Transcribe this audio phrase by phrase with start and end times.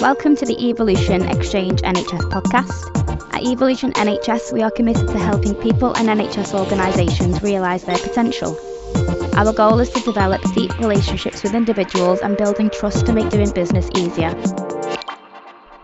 [0.00, 3.32] Welcome to the Evolution Exchange NHS podcast.
[3.32, 8.58] At Evolution NHS, we are committed to helping people and NHS organisations realise their potential.
[9.36, 13.50] Our goal is to develop deep relationships with individuals and building trust to make doing
[13.52, 14.34] business easier.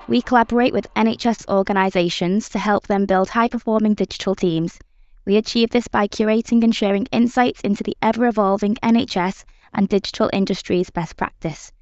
[0.08, 4.78] We collaborate with NHS organisations to help them build high performing digital teams.
[5.24, 10.28] We achieve this by curating and sharing insights into the ever evolving NHS and digital
[10.34, 11.72] industry's best practice.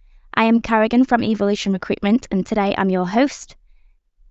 [0.41, 3.57] I am Carrigan from Evolution Recruitment, and today I'm your host.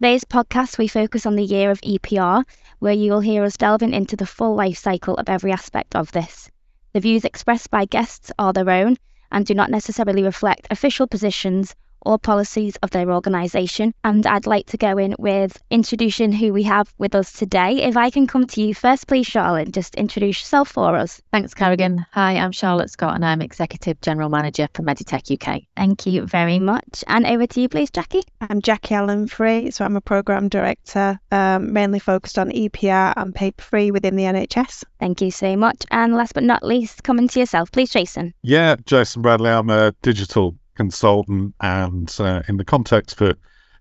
[0.02, 2.46] Today's podcast, we focus on the year of EPR,
[2.80, 6.12] where you will hear us delving into the full life cycle of every aspect of
[6.12, 6.50] this.
[6.94, 8.98] The views expressed by guests are their own
[9.32, 13.94] and do not necessarily reflect official positions or policies of their organisation.
[14.04, 17.84] And I'd like to go in with introducing who we have with us today.
[17.84, 21.22] If I can come to you first, please, Charlotte, just introduce yourself for us.
[21.32, 22.06] Thanks, Carrigan.
[22.12, 25.64] Hi, I'm Charlotte Scott and I'm Executive General Manager for Meditech UK.
[25.76, 27.04] Thank you very much.
[27.08, 28.24] And over to you, please, Jaki.
[28.42, 33.34] I'm Jaki Allen Free, so I'm a Programme Director, um, mainly focused on EPR and
[33.34, 34.84] paper free within the NHS.
[35.00, 35.86] Thank you so much.
[35.92, 38.34] And last but not least, coming to yourself, please, Jason.
[38.42, 39.50] Yeah, Jason Bradley.
[39.50, 43.34] I'm a digital consultant and uh, in the context for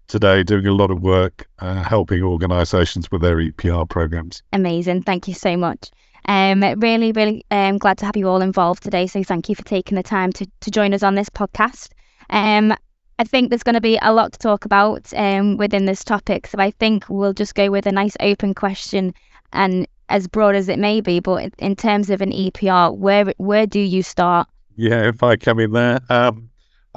[0.09, 4.43] today doing a lot of work uh, helping organizations with their EPR programs.
[4.53, 5.03] Amazing.
[5.03, 5.93] Thank you so much.
[6.25, 9.07] Um, really, really um, glad to have you all involved today.
[9.07, 11.91] So thank you for taking the time to, to join us on this podcast.
[12.31, 12.75] Um,
[13.21, 16.49] I think there's going to be a lot to talk about um, within this topic.
[16.49, 19.15] So I think we'll just go with a nice open question
[19.53, 21.21] and as broad as it may be.
[21.21, 24.49] But in terms of an EPR, where where do you start?
[24.75, 26.48] Yeah, if I come in there, um,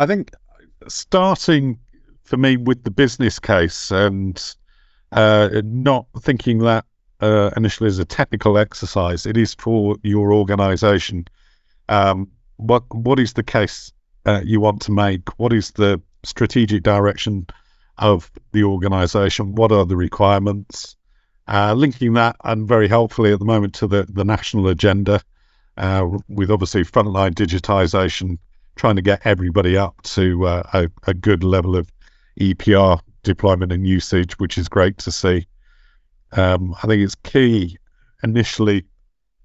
[0.02, 0.32] I think
[0.88, 1.78] starting
[2.24, 4.56] for me with the business case and
[5.12, 6.86] uh, not thinking that
[7.20, 11.26] uh, initially as a technical exercise, it is for your organisation.
[11.88, 13.94] Um, what what is the case
[14.26, 15.38] uh, you want to make?
[15.38, 17.46] What is the strategic direction
[18.00, 19.54] of the organisation?
[19.54, 20.96] What are the requirements?
[21.48, 25.22] Uh, linking that and very helpfully at the moment to the the national agenda,
[25.78, 28.40] uh, with obviously frontline digitisation
[28.82, 31.88] trying to get everybody up to uh, a, a, good level of
[32.40, 35.46] EPR deployment and usage, which is great to see.
[36.32, 37.78] Um, I think it's key
[38.24, 38.86] initially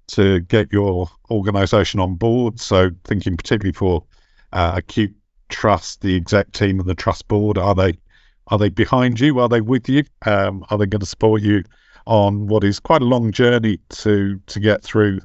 [0.07, 2.59] to get your organization on board.
[2.59, 4.05] So, thinking particularly for
[4.53, 5.15] uh, acute
[5.49, 7.99] trust, the exec team and the trust board, are they
[8.47, 9.37] are they behind you?
[9.37, 10.03] Are they with you?
[10.25, 11.63] Um, are they going to support you
[12.07, 15.19] on what is quite a long journey to to get through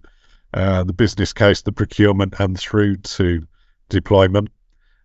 [0.53, 3.47] uh, the business case, the procurement, and through to
[3.93, 4.49] deployment.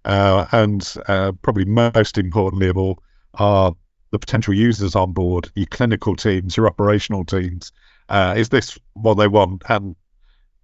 [0.06, 3.04] Uh, and uh, probably most importantly of all
[3.34, 3.76] are
[4.12, 7.74] the potential users on board, your clinical teams, your operational teams.
[8.08, 9.64] Uh, is this what they want?
[9.68, 9.96] And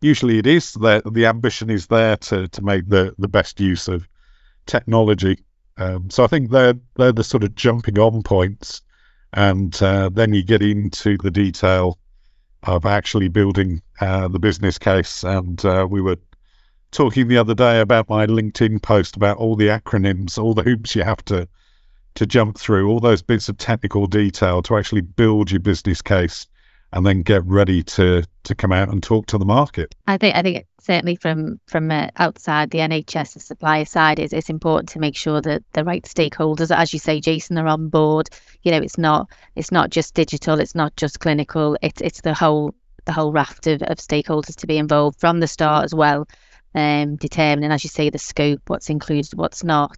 [0.02, 0.74] usually it is.
[0.74, 4.08] The, the ambition is there to, to make the, the best use of
[4.66, 5.40] technology.
[5.78, 8.82] Um, so I think they're, they're the sort of jumping on points.
[9.34, 12.00] And uh, then you get into the detail
[12.64, 15.24] of actually building uh, the business case.
[15.24, 16.18] And uh, we were
[16.94, 20.96] talking the other day about my LinkedIn post about all the acronyms, all the hoops
[20.96, 21.48] you have to
[22.16, 26.46] to jump through, all those bits of technical detail to actually build your business case
[26.92, 29.96] and then get ready to to come out and talk to the market.
[30.06, 34.32] I think I think certainly from from uh, outside the NHS, the supplier side, is
[34.32, 37.90] it's important to make sure that the right stakeholders, as you say, Jason, are on
[37.90, 38.30] board.
[38.62, 42.36] You know, it's not it's not just digital, it's not just clinical, it's it's the
[42.36, 46.28] whole the whole raft of, of stakeholders to be involved from the start as well
[46.76, 49.98] um, determining, as you say, the scope, what's included, what's not,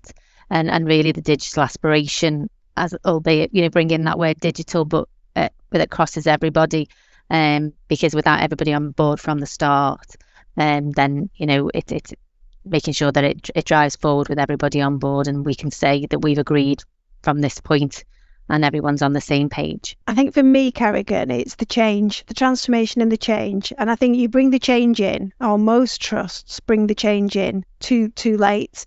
[0.50, 5.08] and and really the digital aspiration, as albeit you know bringing that word digital, but
[5.36, 6.88] uh, but it crosses everybody,
[7.30, 10.16] um, because without everybody on board from the start,
[10.58, 12.14] um, then you know it it's
[12.66, 16.06] making sure that it it drives forward with everybody on board, and we can say
[16.08, 16.82] that we've agreed
[17.24, 18.04] from this point
[18.50, 19.98] and everyone's on the same page.
[20.08, 23.74] I think for me, Carrigan, it's the change, the transformation and the change.
[23.78, 27.66] And I think you bring the change in, or most trusts bring the change in
[27.80, 28.86] too too late.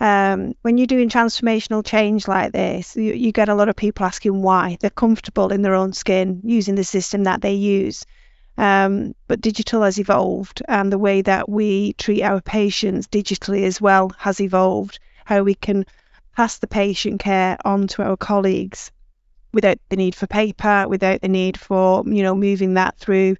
[0.00, 4.04] Um, when you're doing transformational change like this, you, you get a lot of people
[4.04, 4.76] asking why.
[4.80, 8.04] They're comfortable in their own skin using the system that they use.
[8.58, 13.80] Um, but digital has evolved, and the way that we treat our patients digitally as
[13.80, 14.98] well has evolved.
[15.24, 15.86] How we can
[16.36, 18.90] pass the patient care on to our colleagues
[19.52, 23.36] without the need for paper, without the need for, you know, moving that through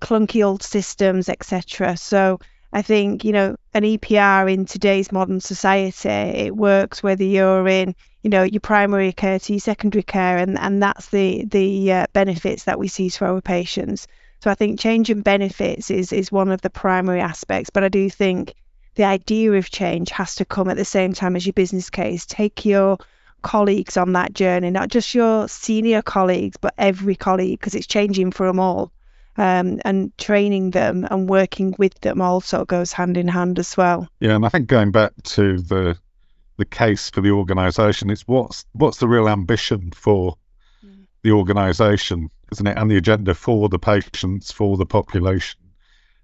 [0.00, 1.96] clunky old systems, etc.
[1.96, 2.38] So
[2.72, 7.94] I think, you know, an EPR in today's modern society, it works whether you're in,
[8.22, 12.06] you know, your primary care to your secondary care, and, and that's the the uh,
[12.12, 14.06] benefits that we see for our patients.
[14.42, 17.88] So I think change and benefits is is one of the primary aspects, but I
[17.88, 18.54] do think
[18.94, 22.26] the idea of change has to come at the same time as your business case.
[22.26, 22.98] Take your
[23.42, 28.32] colleagues on that journey, not just your senior colleagues, but every colleague, because it's changing
[28.32, 28.92] for them all.
[29.36, 34.08] Um, and training them and working with them also goes hand in hand as well.
[34.18, 35.96] Yeah, and I think going back to the
[36.58, 40.36] the case for the organisation, it's what's what's the real ambition for
[40.84, 41.06] mm.
[41.22, 45.59] the organisation, isn't it, and the agenda for the patients, for the population,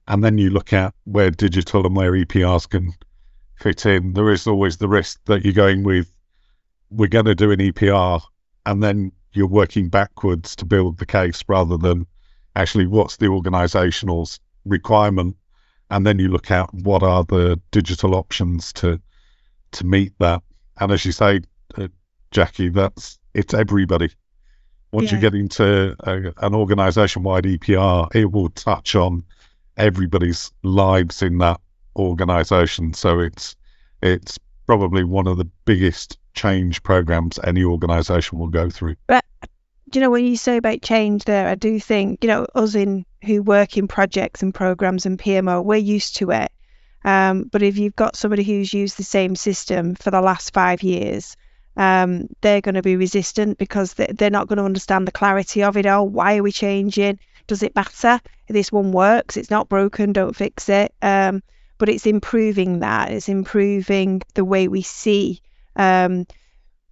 [0.08, 2.92] and then you look at where digital and where EPRs can
[3.56, 4.12] fit in.
[4.12, 6.10] There is always the risk that you're going with
[6.90, 8.20] we're going to do an EPR,
[8.64, 12.06] and then you're working backwards to build the case rather than
[12.54, 14.28] actually what's the organizational
[14.64, 15.36] requirement,
[15.90, 19.00] and then you look at what are the digital options to
[19.72, 20.42] to meet that.
[20.80, 21.40] And as you say,
[21.76, 21.88] uh,
[22.32, 24.10] Jaki, that's it's everybody.
[24.92, 25.16] Once yeah.
[25.16, 29.24] you get into a, an organization-wide EPR, it will touch on
[29.76, 31.60] everybody's lives in that
[31.96, 32.94] organization.
[32.94, 33.56] So it's
[34.02, 38.96] it's probably one of the biggest change programs any organization will go through.
[39.06, 39.24] But
[39.88, 42.74] do you know, when you say about change there, I do think, you know, us
[42.74, 46.50] in who work in projects and programs and PMO, we're used to it.
[47.04, 50.82] Um, but if you've got somebody who's used the same system for the last five
[50.82, 51.36] years,
[51.76, 55.76] um, they're going to be resistant because they're not going to understand the clarity of
[55.76, 56.08] it all.
[56.08, 57.20] Why are we changing?
[57.46, 58.20] Does it matter?
[58.48, 59.36] This one works.
[59.36, 60.12] It's not broken.
[60.12, 60.94] Don't fix it.
[61.02, 61.42] Um,
[61.78, 63.10] but it's improving that.
[63.12, 65.40] It's improving the way we see.
[65.74, 66.26] Um,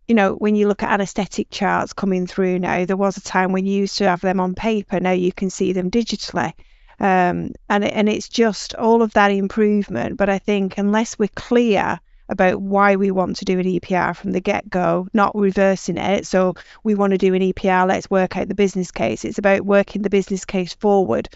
[0.07, 3.53] you know, when you look at anesthetic charts coming through now, there was a time
[3.53, 5.01] when you used to have them on paper.
[5.01, 6.53] Now you can see them digitally.
[7.01, 10.17] Um, and and it's just all of that improvement.
[10.17, 11.99] But I think unless we're clear
[12.29, 16.27] about why we want to do an EPR from the get go, not reversing it.
[16.27, 19.25] So we want to do an EPR, let's work out the business case.
[19.25, 21.29] It's about working the business case forward.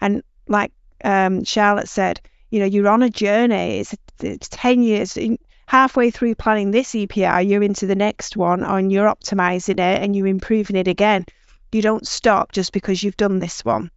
[0.00, 0.72] And like
[1.04, 2.20] um, Charlotte said,
[2.50, 3.80] you know, you're on a journey.
[3.80, 5.18] It's, it's 10 years.
[5.66, 10.14] Halfway through planning this EPR, you're into the next one and you're optimizing it and
[10.14, 11.26] you're improving it again.
[11.72, 13.90] You don't stop just because you've done this one.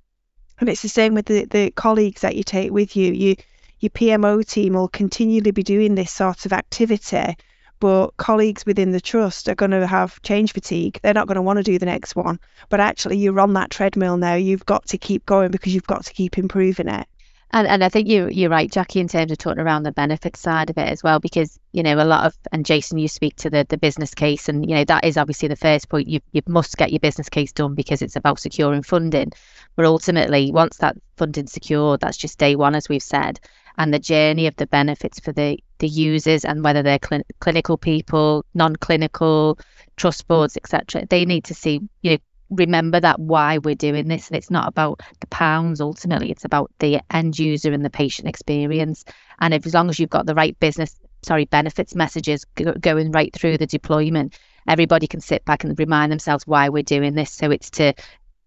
[0.60, 3.14] And it's the same with the, the colleagues that you take with you.
[3.14, 3.36] You
[3.80, 7.38] your PMO team will continually be doing this sort of activity,
[7.80, 11.00] but colleagues within the trust are going to have change fatigue.
[11.02, 12.40] They're not going to want to do the next one.
[12.68, 14.36] But actually, you're on that treadmill now.
[14.36, 17.08] You've got to keep going because you've got to keep improving it.
[17.52, 20.38] And and I think you you're right, Jaki, in terms of talking around the benefit
[20.38, 23.38] side of it as well, because you know a lot of and Jason, you speak
[23.38, 26.08] to the the business case, and you know that is obviously the first point.
[26.08, 29.32] You you must get your business case done because it's about securing funding.
[29.76, 33.40] But ultimately, once that funding's secured, that's just day one, as we've said,
[33.80, 37.78] and the journey of the benefits for the the users and whether they're cl- clinical
[37.78, 39.58] people, non-clinical,
[39.96, 40.28] trust mm.
[40.28, 41.08] boards, etc.
[41.10, 42.18] They need to see you know
[42.52, 46.72] remember that why we're doing this and it's not about the pounds ultimately it's about
[46.80, 49.06] the end user and the patient experience.
[49.40, 53.12] And if, as long as you've got the right business sorry benefits messages go, going
[53.12, 54.38] right through the deployment
[54.68, 57.32] everybody can sit back and remind themselves why we're doing this.
[57.32, 57.94] So it's to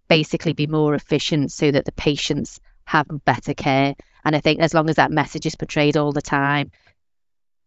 [0.09, 3.95] basically be more efficient so that the patients have better care
[4.25, 6.71] and i think as long as that message is portrayed all the time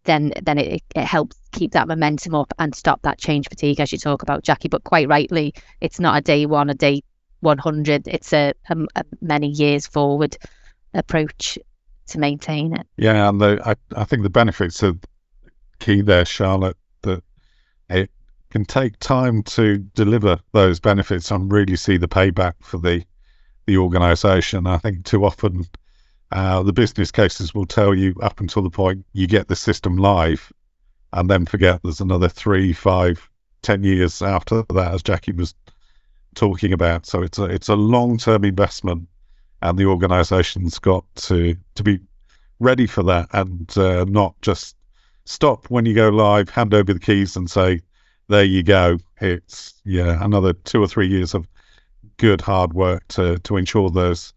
[0.05, 3.91] then then it, it helps keep that momentum up and stop that change fatigue as
[3.91, 4.69] you talk about Jaki.
[4.69, 7.01] But quite rightly it's not a day one a day
[7.41, 10.37] 100 it's a, a, a many years forward
[10.93, 11.59] approach
[12.07, 12.87] to maintain it.
[12.97, 14.95] Yeah and the, I, I think the benefits are
[15.79, 17.23] key there Charlotte that
[17.89, 18.09] it
[18.49, 23.03] can take time to deliver those benefits and really see the payback for the
[23.65, 24.67] the organization.
[24.67, 25.65] I think too often
[26.31, 29.97] uh, the business cases will tell you up until the point you get the system
[29.97, 30.51] live,
[31.13, 33.29] and then forget there's another three, five,
[33.61, 35.53] ten years after that, as Jaki was
[36.35, 37.05] talking about.
[37.05, 39.07] So it's a it's a long term investment,
[39.61, 41.99] and the organisation's got to to be
[42.59, 44.75] ready for that and uh, not just
[45.25, 47.81] stop when you go live, hand over the keys, and say,
[48.27, 51.47] "There you go." It's yeah, another two or three years of
[52.17, 54.33] good hard work to to ensure there's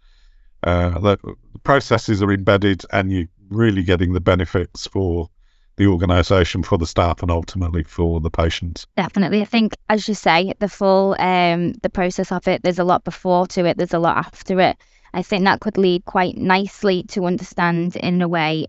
[0.63, 1.19] uh, the
[1.63, 5.29] processes are embedded and you're really getting the benefits for
[5.77, 8.87] the organisation, for the staff, and ultimately for the patients.
[8.97, 12.63] Definitely, I think, as you say, the full um, the process of it.
[12.63, 13.77] There's a lot before to it.
[13.77, 14.77] There's a lot after it.
[15.15, 18.67] I think that could lead quite nicely to understand in a way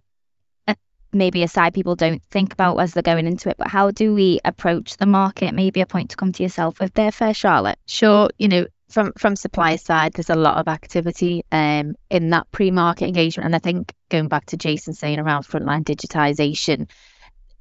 [0.68, 0.76] uh,
[1.12, 3.58] maybe a side people don't think about as they're going into it.
[3.58, 5.54] But how do we approach the market?
[5.54, 7.80] Maybe a point to come to yourself with there, fair Charlotte.
[7.88, 12.52] Sure, you know, from from supplier side, there's a lot of activity um, in that
[12.52, 16.90] pre-market engagement, and I think going back to Jason saying around frontline digitization,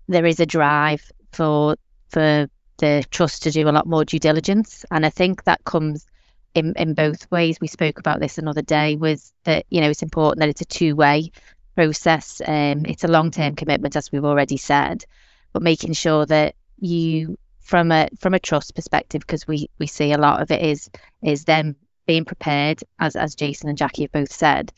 [0.08, 1.76] there is a drive for
[2.08, 6.06] for the trust to do a lot more due diligence, and I think that comes
[6.54, 7.58] in in both ways.
[7.61, 8.97] We spoke about this another day.
[8.97, 11.30] Was that you know it's important that it's a two-way
[11.75, 12.40] process.
[12.44, 15.04] Um, it's a long-term commitment, as we've already said,
[15.52, 17.37] but making sure that you
[17.68, 20.90] from a from a trust perspective, because we we see a lot of it is
[21.22, 24.72] is them being prepared, as as Jason and Jaki have both said,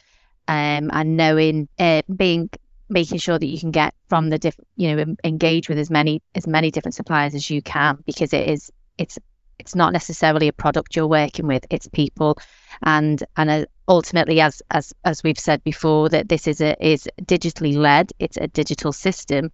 [0.48, 2.50] um, and knowing uh, being
[2.88, 6.20] making sure that you can get from the diff, you know, engage with as many
[6.34, 9.20] as many different suppliers as you can, because it is it's
[9.60, 12.38] it's not necessarily a product you're working with; it's people,
[12.82, 17.08] and and uh, ultimately, as as as we've said before, that this is a is
[17.22, 18.10] digitally led.
[18.18, 19.52] It's a digital system,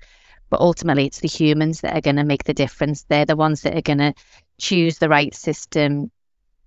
[0.51, 3.05] but ultimately, it's the humans that are going to make the difference.
[3.05, 4.15] They're the ones that are going to
[4.59, 6.11] choose the right system,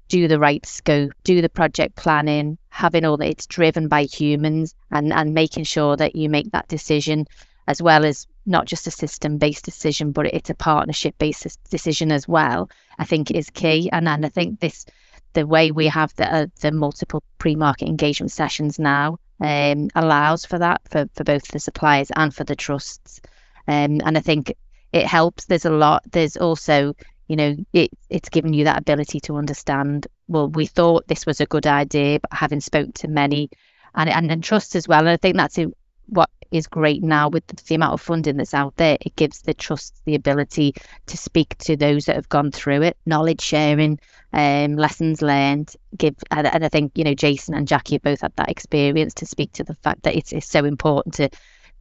[0.08, 4.76] do the right scope, do the project planning, having all that it's driven by humans,
[4.92, 7.26] and and making sure that you make that decision
[7.70, 12.12] as well as not just a system based decision, but it's a partnership based decision
[12.12, 12.68] as well,
[12.98, 13.90] I think is key.
[13.92, 14.88] And, and I think this,
[15.34, 20.46] the way we have the, uh, the multiple pre market engagement sessions now um, allows
[20.46, 23.22] for that for, for both the suppliers and for the trusts.
[23.70, 24.56] Um, and I think
[24.92, 25.46] it helps.
[25.46, 26.96] There's a lot, there's also,
[27.28, 31.40] you know, it, it's given you that ability to understand, well, we thought this was
[31.40, 33.52] a good idea, but having spoke to many
[33.94, 35.02] and, and, and trust as well.
[35.02, 35.60] And I think that's
[36.08, 38.98] what is great now with the, the amount of funding that's out there.
[39.02, 40.74] It gives the trust the ability
[41.06, 44.00] to speak to those that have gone through it, knowledge sharing,
[44.34, 45.76] um, lessons learned.
[45.96, 49.14] Give and, and I think you know Jason and Jaki have both had that experience
[49.16, 51.30] to speak to the fact that it's, it's so important to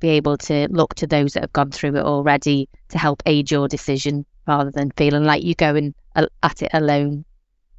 [0.00, 3.50] be able to look to those that have gone through it already to help aid
[3.50, 7.24] your decision rather than feeling like you're going at it alone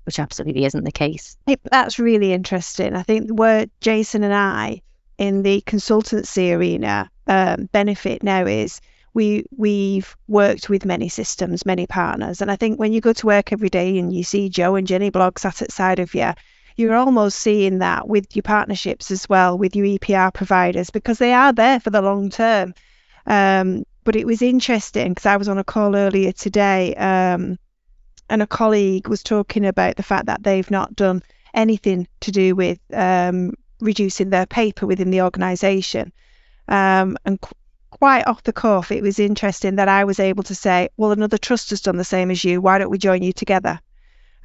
[0.10, 1.38] which absolutely isn't the case.
[1.70, 2.96] That's really interesting.
[2.96, 4.82] I think where Jason and I
[5.20, 8.82] in the consultancy arena um, benefit now is
[9.14, 13.26] we we've worked with many systems, many partners, and I think when you go to
[13.28, 16.32] work every day and you see Joe and Jenny Blogg sat at side of you,
[16.80, 21.34] you're almost seeing that with your partnerships as well with your EPR providers because they
[21.34, 22.74] are there for the long term.
[23.28, 27.60] Um, but it was interesting because I was on a call earlier today, um,
[28.30, 31.22] and a colleague was talking about the fact that they've not done
[31.54, 36.14] anything to do with um, reducing their paper within the organisation.
[36.70, 37.56] Um, and qu-
[37.90, 41.38] quite off the cuff, it was interesting that I was able to say, well, another
[41.38, 42.62] trust has done the same as you.
[42.62, 43.82] Why don't we join you together?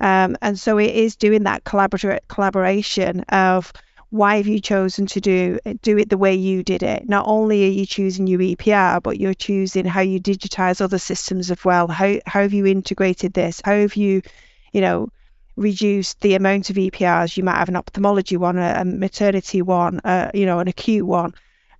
[0.05, 3.73] Um, and so it is doing that collaborative collaboration of
[4.11, 7.09] why have you chosen to do do it the way you did it?
[7.09, 11.51] Not only are you choosing your EPR, but you're choosing how you digitize other systems
[11.51, 11.89] as well.
[11.89, 13.63] How how have you integrated this?
[13.65, 14.21] How have you,
[14.73, 15.09] you know,
[15.57, 17.39] reduce the amount of EPRs.
[17.39, 21.07] You might have an ophthalmology one, a, a maternity one, uh, you know, an acute
[21.07, 21.33] one.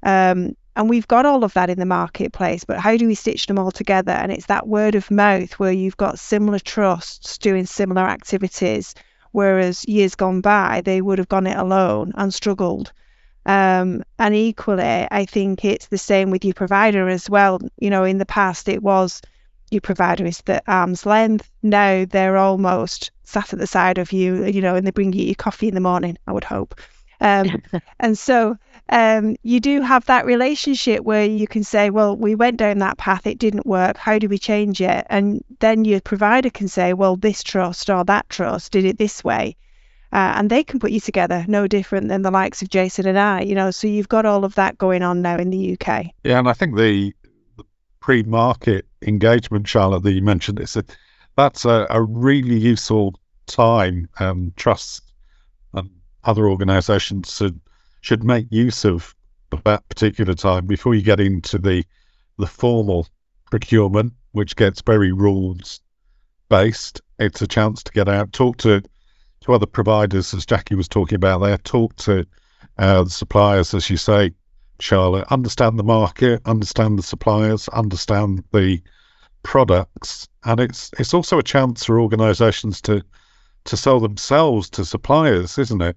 [0.03, 3.47] Um, and we've got all of that in the marketplace, but how do we stitch
[3.47, 4.13] them all together?
[4.13, 8.95] And it's that word of mouth where you've got similar trusts doing similar activities,
[9.33, 12.93] whereas years gone by, they would have gone it alone and struggled.
[13.47, 17.61] Um, and equally, I think it's the same with your provider as well.
[17.79, 19.21] You know, in the past, it was
[19.71, 21.51] your provider is at arm's length.
[21.63, 25.25] Now they're almost sat at the side of you, you know, and they bring you
[25.25, 26.75] your coffee in the morning, I would hope.
[27.21, 27.63] Um,
[28.01, 28.57] and so
[28.89, 32.99] um, you do have that relationship where you can say, well, we went down that
[32.99, 33.97] path, it didn't work.
[33.97, 35.07] How do we change it?
[35.09, 39.25] And then your provider can say, well, this trust or that trust did it this
[39.25, 39.57] way.
[40.13, 43.19] Uh, and they can put you together, no different than the likes of Jason and
[43.19, 43.73] I, you know.
[43.73, 46.07] So you've got all of that going on now in the UK.
[46.23, 47.13] Yeah, and I think the,
[47.57, 47.65] the
[47.99, 50.85] pre-market engagement, Charlotte, that you mentioned, it's a
[51.37, 54.09] that's a, a really useful time.
[54.21, 54.53] Um,
[56.25, 57.61] other organisations should
[58.01, 59.15] should make use of
[59.65, 61.85] that particular time before you get into the
[62.39, 63.07] the formal
[63.51, 65.81] procurement, which gets very rules
[66.49, 67.01] based.
[67.19, 68.83] It's a chance to get out, talk to
[69.43, 72.27] to other providers, as Jaki was talking about there, talk to
[72.79, 74.33] uh, suppliers, as you say,
[74.81, 78.83] Charlotte, understand the market, understand the suppliers, understand the
[79.43, 83.03] products, and it's it's also a chance for organisations to
[83.65, 85.97] to sell themselves to suppliers, isn't it?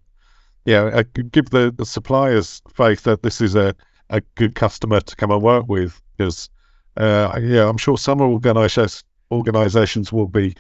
[0.68, 3.74] Yeah, uh, give the, the suppliers faith that this is a,
[4.10, 6.02] a good customer to come and work with.
[6.18, 6.50] Because
[6.98, 10.56] uh, yeah, I'm sure some organisations organisations will be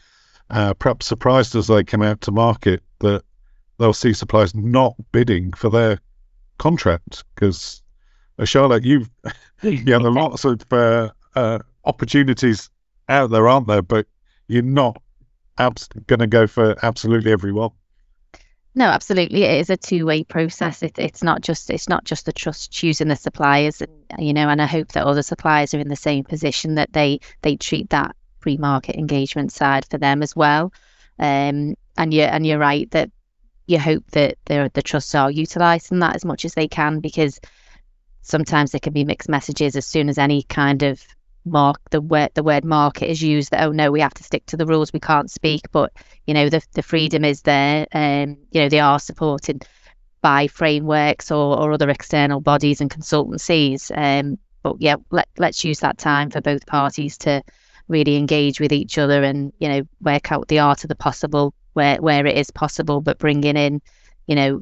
[0.49, 3.21] uh, perhaps surprised as they come out to market that
[3.79, 5.99] they'll see suppliers not bidding for their
[6.57, 7.83] contract because
[8.39, 9.09] uh, Charlotte, you've
[9.61, 12.69] yeah, there are lots of uh, uh, opportunities
[13.09, 13.81] out there, aren't there?
[13.81, 14.07] But
[14.47, 15.01] you're not
[15.57, 17.71] abs- going to go for absolutely everyone.
[18.77, 19.41] No, absolutely.
[19.43, 20.83] It is a two-way process.
[20.83, 23.81] It, it's not just it's not just the trust choosing the suppliers,
[24.19, 24.49] you know.
[24.49, 27.89] And I hope that other suppliers are in the same position that they they treat
[27.89, 30.71] that pre-market engagement side for them as well.
[31.17, 33.09] Um, and you and you're right that
[33.65, 37.39] you hope that the the trusts are utilising that as much as they can because
[38.21, 41.03] sometimes there can be mixed messages as soon as any kind of
[41.51, 44.45] mark the word the word market is used that oh no we have to stick
[44.45, 45.91] to the rules we can't speak but
[46.25, 49.65] you know the the freedom is there um, you know they are supported
[50.21, 55.79] by frameworks or, or other external bodies and consultancies um but yeah let, let's use
[55.79, 57.41] that time for both parties to
[57.87, 61.53] really engage with each other and you know work out the art of the possible
[61.73, 63.81] where where it is possible but bringing in
[64.25, 64.61] you know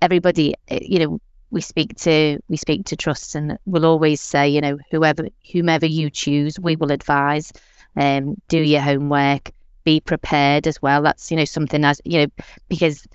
[0.00, 1.20] everybody eh, you know
[1.54, 5.86] we speak to we speak to trusts and we'll always say you know whoever whomever
[5.86, 7.52] you choose we will advise
[7.96, 9.52] um do your homework
[9.84, 11.02] be prepared as well.
[11.02, 13.06] That's you know something as you know because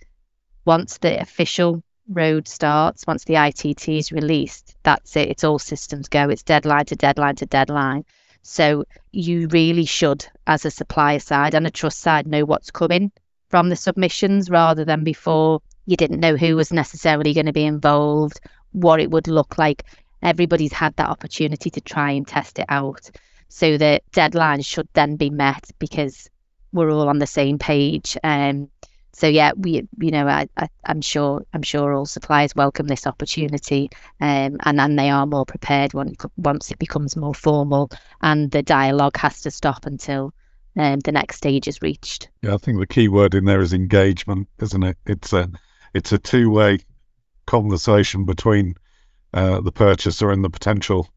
[0.66, 5.30] once the official road starts once the ITT is released that's it.
[5.30, 6.30] It's all systems go.
[6.30, 8.06] It's deadline to deadline to deadline.
[8.44, 13.12] So you really should as a supplier side and a trust side know what's coming
[13.50, 17.66] from the submissions rather than before you didn't know who was necessarily going to be
[17.66, 18.40] involved,
[18.72, 19.86] what it would look like.
[20.22, 23.10] Everybody's had that opportunity to try and test it out.
[23.48, 26.30] So the deadline should then be met because
[26.72, 28.18] we're all on the same page.
[28.24, 28.70] Um,
[29.14, 33.08] so yeah, we you know I, I am sure I'm sure all suppliers welcome this
[33.08, 33.90] opportunity,
[34.22, 37.90] um, and then they are more prepared when, once it becomes more formal,
[38.22, 40.36] and the dialogue has to stop until
[40.78, 42.30] um, the next stage is reached.
[42.44, 44.98] Yeah, I think the key word in there is engagement, isn't it?
[45.08, 45.50] It's a
[45.94, 46.80] it's a two way
[47.46, 48.76] conversation between
[49.34, 51.10] uh, the purchaser and the potential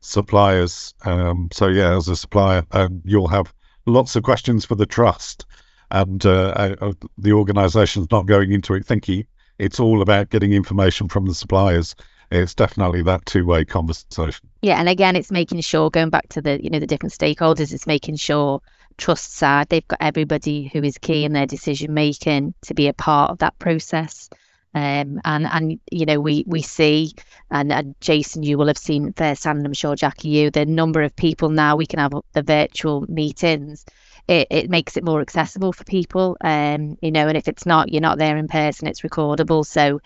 [0.00, 0.94] suppliers.
[1.04, 3.52] Um, so yeah, as a supplier, um, you'll have
[3.86, 5.46] lots of questions for the trust,
[5.90, 9.26] and uh, uh, the organisation's not going into it thinking
[9.58, 11.94] it's all about getting information from the suppliers.
[12.30, 14.48] It's definitely that two-way conversation.
[14.60, 17.72] Yeah, and again, it's making sure going back to the you know the different stakeholders,
[17.72, 18.60] it's making sure
[18.96, 22.92] trust side, they've got everybody who is key in their decision making to be a
[22.92, 24.28] part of that process.
[24.74, 27.14] Um, and and you know we we see
[27.50, 31.16] and, and Jason you will have seen firsthand I'm sure Jackie you the number of
[31.16, 33.86] people now we can have the virtual meetings.
[34.28, 37.90] It, it makes it more accessible for people um you know and if it's not
[37.90, 39.64] you're not there in person it's recordable.
[39.64, 40.00] So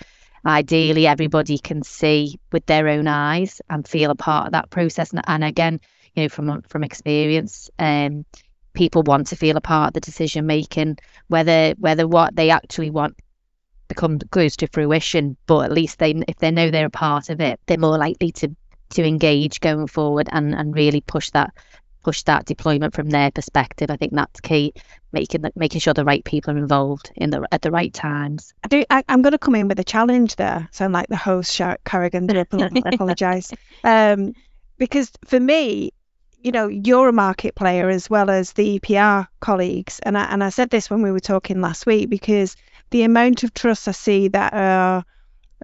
[0.46, 5.10] ideally everybody can see with their own eyes and feel a part of that process.
[5.10, 5.80] And, and again
[6.14, 8.24] you know from from experience um
[8.72, 12.90] people want to feel a part of the decision making, whether whether what they actually
[12.90, 13.16] want
[13.88, 17.40] becomes goes to fruition, but at least they if they know they're a part of
[17.40, 18.54] it, they're more likely to
[18.90, 21.52] to engage going forward and and really push that
[22.02, 23.90] push that deployment from their perspective.
[23.90, 24.72] I think that's key,
[25.12, 28.54] making the, making sure the right people are involved in the at the right times.
[28.64, 28.84] I do.
[28.90, 30.68] I, am going to come in with a challenge there.
[30.72, 32.30] Sound like the host, Carrigan.
[32.30, 32.46] I
[32.86, 33.52] apologise.
[33.82, 34.34] Um,
[34.76, 35.92] because for me,
[36.42, 40.00] you know, you're a market player as well as the EPR colleagues.
[40.00, 42.56] And I, and I said this when we were talking last week because
[42.90, 45.04] the amount of trusts I see that are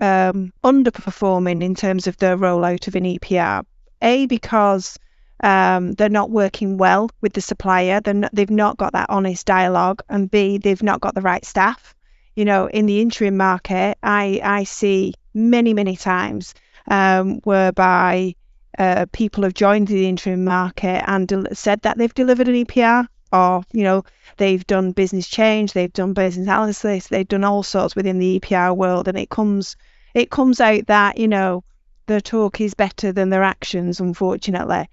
[0.00, 3.64] um, underperforming in terms of the rollout of an EPR,
[4.02, 4.98] A, because
[5.42, 10.02] um, they're not working well with the supplier, not, they've not got that honest dialogue,
[10.08, 11.94] and B, they've not got the right staff.
[12.34, 16.54] You know, in the interim market, I, I see many, many times
[16.86, 18.34] um, whereby
[18.78, 23.06] uh, people have joined the interim market and del- said that they've delivered an EPR
[23.32, 24.04] or, you know,
[24.36, 28.76] they've done business change, they've done business analysis, they've done all sorts within the EPR
[28.76, 29.08] world.
[29.08, 29.76] And it comes,
[30.14, 31.64] it comes out that, you know,
[32.06, 34.88] their talk is better than their actions, unfortunately.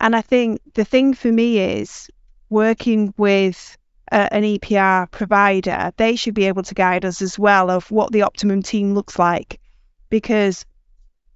[0.00, 2.10] And I think the thing for me is
[2.50, 3.76] working with
[4.10, 8.22] an EPR provider, they should be able to guide us as well of what the
[8.22, 9.60] optimum team looks like.
[10.08, 10.64] Because,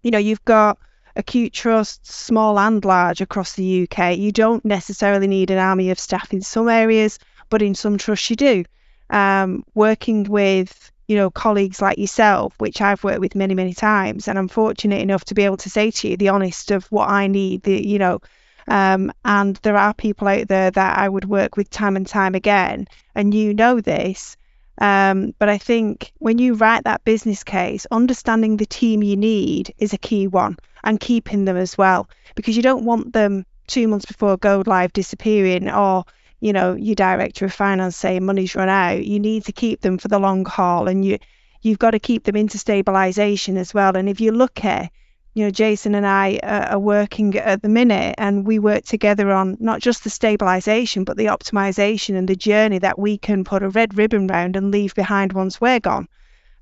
[0.03, 0.79] you know, you've got
[1.16, 4.16] acute trusts, small and large, across the UK.
[4.16, 7.18] You don't necessarily need an army of staff in some areas,
[7.51, 8.64] but in some trusts you do.
[9.11, 14.29] Um, working with you know colleagues like yourself, which I've worked with many many times,
[14.29, 17.09] and I'm fortunate enough to be able to say to you the honest of what
[17.09, 17.62] I need.
[17.62, 18.20] The you know.
[18.68, 22.37] Um, and there are people out there that I would work with time and time
[22.37, 24.37] again, and you know this.
[24.78, 29.74] Um, but I think when you write that business case, understanding the team you need
[29.78, 33.87] is a key one and keeping them as well because you don't want them two
[33.88, 36.04] months before go live disappearing or
[36.40, 39.04] you know your director of finance saying money's run out.
[39.04, 41.18] You need to keep them for the long haul and you
[41.61, 43.96] you've got to keep them into stabilization as well.
[43.96, 44.90] And if you look at
[45.35, 49.57] you know jason and i are working at the minute and we work together on
[49.61, 53.68] not just the stabilization but the optimization and the journey that we can put a
[53.68, 56.07] red ribbon round and leave behind once we're gone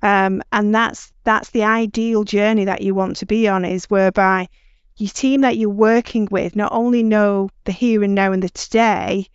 [0.01, 4.47] um, and that's that's the ideal journey that you want to be on is whereby
[4.97, 8.49] your team that you're working with not only know the here and now and the
[8.49, 9.27] today,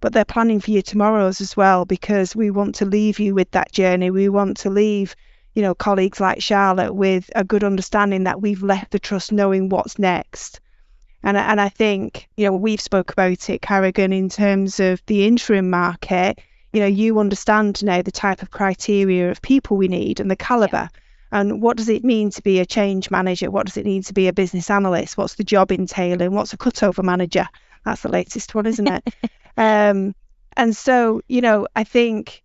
[0.00, 3.50] but they're planning for your tomorrows as well because we want to leave you with
[3.52, 4.10] that journey.
[4.10, 5.14] We want to leave,
[5.54, 9.68] you know, colleagues like Charlotte with a good understanding that we've left the trust knowing
[9.68, 10.60] what's next.
[11.22, 15.26] And, and I think, you know, we've spoke about it, Carrigan, in terms of the
[15.26, 16.40] interim market.
[16.72, 20.36] You know, you understand now the type of criteria of people we need and the
[20.36, 20.90] caliber.
[21.32, 23.50] And what does it mean to be a change manager?
[23.50, 25.16] What does it mean to be a business analyst?
[25.16, 26.32] What's the job entailing?
[26.32, 27.48] What's a cutover manager?
[27.84, 29.14] That's the latest one, isn't it?
[29.56, 30.14] um,
[30.56, 32.42] and so, you know, I think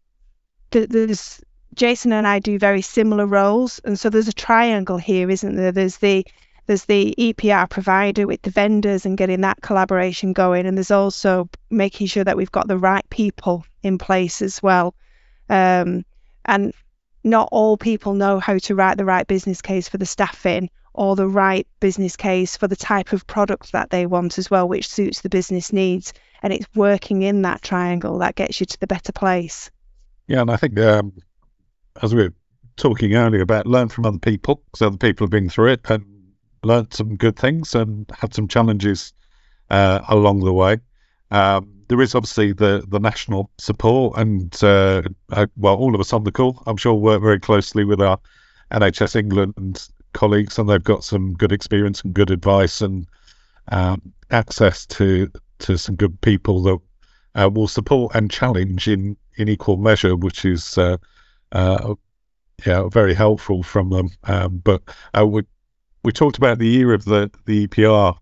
[0.72, 1.42] that there's
[1.80, 5.72] Jason and I do very similar roles, and so there's a triangle here, isn't there?
[5.72, 6.26] There's the
[6.68, 11.48] there's the EPR provider with the vendors and getting that collaboration going, and there's also
[11.70, 14.94] making sure that we've got the right people in place as well.
[15.50, 16.04] Um,
[16.44, 16.74] and
[17.24, 21.16] not all people know how to write the right business case for the staffing or
[21.16, 24.90] the right business case for the type of product that they want as well, which
[24.90, 26.12] suits the business needs.
[26.44, 29.72] And it's working in that triangle that gets you to the better place.
[30.28, 31.14] Yeah, and I think um,
[32.02, 32.34] as we were
[32.76, 36.06] talking earlier about learn from other people, because other people have been through it and
[36.64, 39.14] learned some good things and had some challenges
[39.70, 40.78] uh, along the way.
[41.32, 46.14] Um, there is obviously the the national support, and uh, uh, well, all of us
[46.14, 48.20] on the call, I'm sure, work very closely with our
[48.72, 53.08] NHS England colleagues, and they've got some good experience and good advice and
[53.72, 56.80] um, access to to some good people that
[57.36, 60.78] uh, will support and challenge in in equal measure, which is
[61.52, 61.96] uh,
[62.66, 64.10] yeah very helpful from them.
[64.24, 64.82] Um, but
[65.18, 65.44] uh, we
[66.04, 68.18] we talked about the year of the the EPR,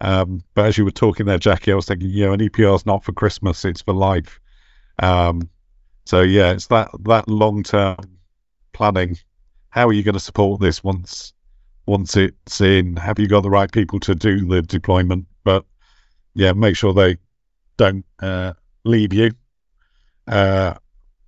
[0.00, 2.74] um, but as you were talking there, Jaki, I was thinking, you know, an EPR
[2.74, 4.40] is not for Christmas; it's for life.
[4.98, 5.48] Um,
[6.04, 7.96] so yeah, it's that that long term
[8.72, 9.16] planning.
[9.70, 11.32] How are you going to support this once
[11.86, 12.96] once it's in?
[12.96, 15.26] Have you got the right people to do the deployment?
[15.44, 15.64] But
[16.34, 17.16] yeah, make sure they
[17.76, 18.52] don't uh,
[18.84, 19.32] leave you,
[20.28, 20.74] uh,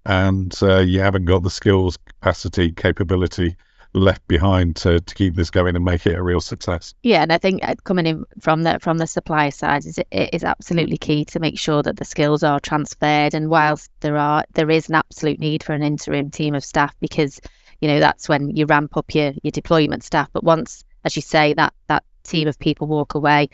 [0.07, 3.57] and uh, you haven't got the skills, capacity, capability
[3.95, 6.95] left behind to, to keep this going and make it a real success.
[7.03, 10.31] Yeah, and I think uh, coming in from the from the supplier side is it
[10.33, 13.35] is absolutely key to make sure that the skills are transferred.
[13.35, 16.95] And whilst there are there is an absolute need for an interim team of staff
[17.01, 17.41] because
[17.81, 20.29] you know that's when you ramp up your your deployment staff.
[20.33, 23.49] But once, as you say, that that team of people walk away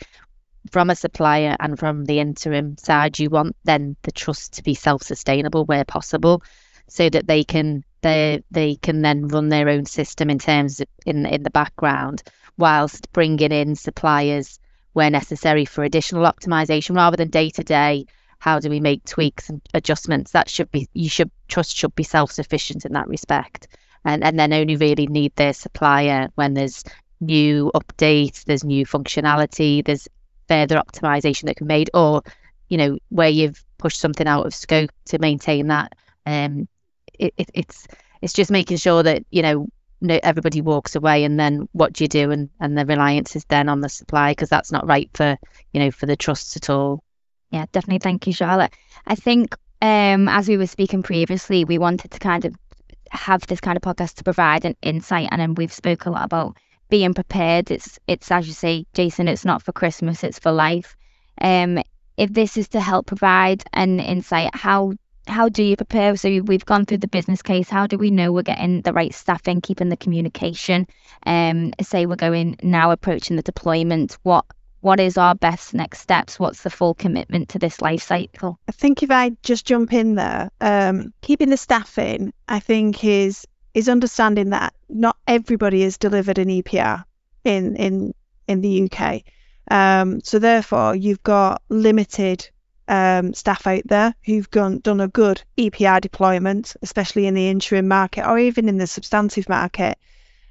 [0.71, 4.75] from a supplier and from the interim side, you want then the trust to be
[4.75, 6.43] self-sustainable where possible,
[6.89, 10.89] so that they can they they can then run their own system in terms of
[11.07, 12.23] in in the background
[12.57, 14.59] whilst bringing in suppliers
[14.93, 18.05] where necessary for additional optimization rather than day to day
[18.39, 22.03] how do we make tweaks and adjustments that should be you should trust should be
[22.03, 23.69] self-sufficient in that respect.
[24.05, 26.83] And and then only really need their supplier when there's
[27.21, 30.09] new updates there's new functionality there's
[30.51, 32.23] further optimization that can be made or
[32.69, 35.93] you know where you've pushed something out of scope to maintain that
[36.27, 36.69] um
[37.19, 37.87] it, it, it's
[38.21, 39.67] it's just making sure that you know
[40.01, 42.31] no, everybody walks away and then what do you do?
[42.31, 45.37] And and the reliance is then on the supply because that's not right for
[45.73, 47.05] you know for the trusts at all.
[47.51, 47.99] Yeah definitely.
[47.99, 48.73] Thank you charlotte.
[49.07, 52.55] I think um as we were speaking previously we wanted to kind of
[53.11, 56.25] have this kind of podcast to provide an insight and then we've spoke a lot
[56.25, 56.57] about
[56.91, 60.97] being prepared it's it's as you say jason it's not for christmas it's for life
[61.41, 61.79] um
[62.17, 64.93] if this is to help provide an insight how
[65.31, 66.17] how do you prepare?
[66.17, 67.69] So we've gone through the business case.
[67.69, 70.87] How do we know we're getting the right staffing, keeping the communication?
[71.25, 74.19] Um, say we're going now approaching the deployment.
[74.23, 74.45] What
[74.81, 76.39] what is our best next steps?
[76.39, 78.59] What's the full commitment to this life cycle?
[78.67, 83.47] I think if I just jump in there, um, keeping the staffing, I think is
[83.75, 87.05] is understanding that not everybody has delivered an EPR
[87.45, 88.15] in in
[88.49, 89.23] in the UK.
[89.71, 92.49] Um, so therefore, you've got limited
[92.89, 97.87] um, staff out there who've gone, done a good EPR deployment, especially in the interim
[97.87, 99.97] market or even in the substantive market.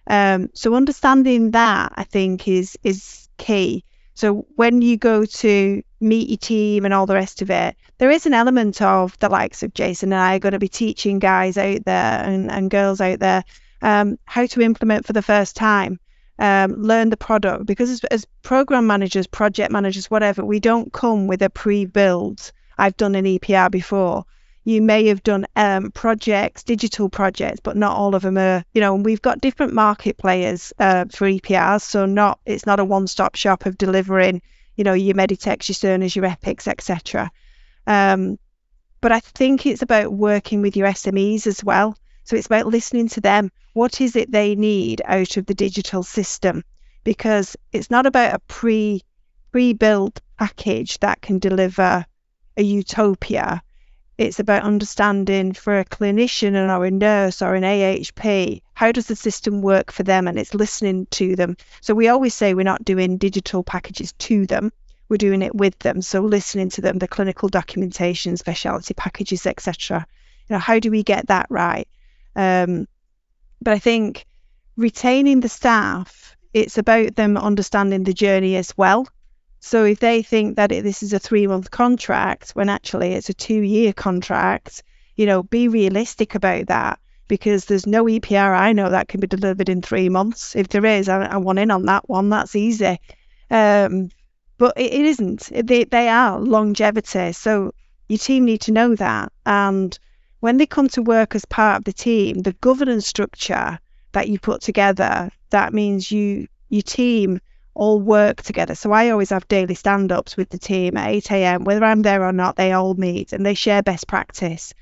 [0.08, 3.84] Um, so understanding that, I think, is is key.
[4.20, 8.12] So when you go to meet your team and all the rest of it, there
[8.12, 11.20] is an element of the likes of Jason and I are going to be teaching
[11.20, 13.46] guys out there and, and girls out there
[13.82, 16.02] um, how to implement for the first time
[16.38, 21.28] um, learn the product because as, as program managers, project managers, whatever, we don't come
[21.28, 22.52] with a pre-build.
[22.78, 24.26] I've done an EPR before.
[24.64, 28.64] You may have done um, projects, digital projects, but not all of them are.
[28.74, 32.80] You know, and we've got different market players uh, for EPRs, so not it's not
[32.80, 34.42] a one-stop shop of delivering.
[34.76, 37.32] You know, your Meditechs, your Cerners, your Epics, etc.
[37.88, 38.38] Um,
[39.02, 41.98] but I think it's about working with your SMEs as well.
[42.26, 43.52] So it's about listening to them.
[43.74, 46.64] What is it they need out of the digital system?
[47.04, 49.02] Because it's not about a pre
[49.52, 52.06] pre built package that can deliver
[52.58, 53.64] a utopia.
[54.20, 59.08] It's about understanding for a clinician and or a nurse or an AHP, how does
[59.08, 60.28] the system work for them?
[60.28, 61.56] And it's listening to them.
[61.80, 64.74] So we always say we're not doing digital packages to them,
[65.08, 66.02] we're doing it with them.
[66.02, 70.06] So listening to them, the clinical documentation, specialty packages, etc.
[70.50, 71.88] You know, how do we get that right?
[72.36, 72.90] Um,
[73.62, 74.26] but I think
[74.76, 79.08] retaining the staff, it's about them understanding the journey as well.
[79.60, 83.30] So if they think that it, this is a three month contract when actually it's
[83.30, 84.84] a two year contract,
[85.16, 89.28] you know, be realistic about that because there's no EPR I know that can be
[89.28, 90.56] delivered in three months.
[90.56, 92.30] If there is, I, I want in on that one.
[92.30, 93.00] That's easy.
[93.52, 94.10] Um,
[94.58, 95.50] but it, it isn't.
[95.54, 97.34] They, they are longevity.
[97.34, 97.74] So
[98.08, 99.32] your team need to know that.
[99.46, 99.98] And
[100.40, 103.80] when they come to work as part of the team, the governance structure
[104.14, 107.40] that you put together, that means you your team
[107.80, 108.76] all work together.
[108.76, 111.64] So I always have daily stand ups with the team at 8 a.m.
[111.64, 114.74] Whether I'm there or not, they all meet and they share best practice.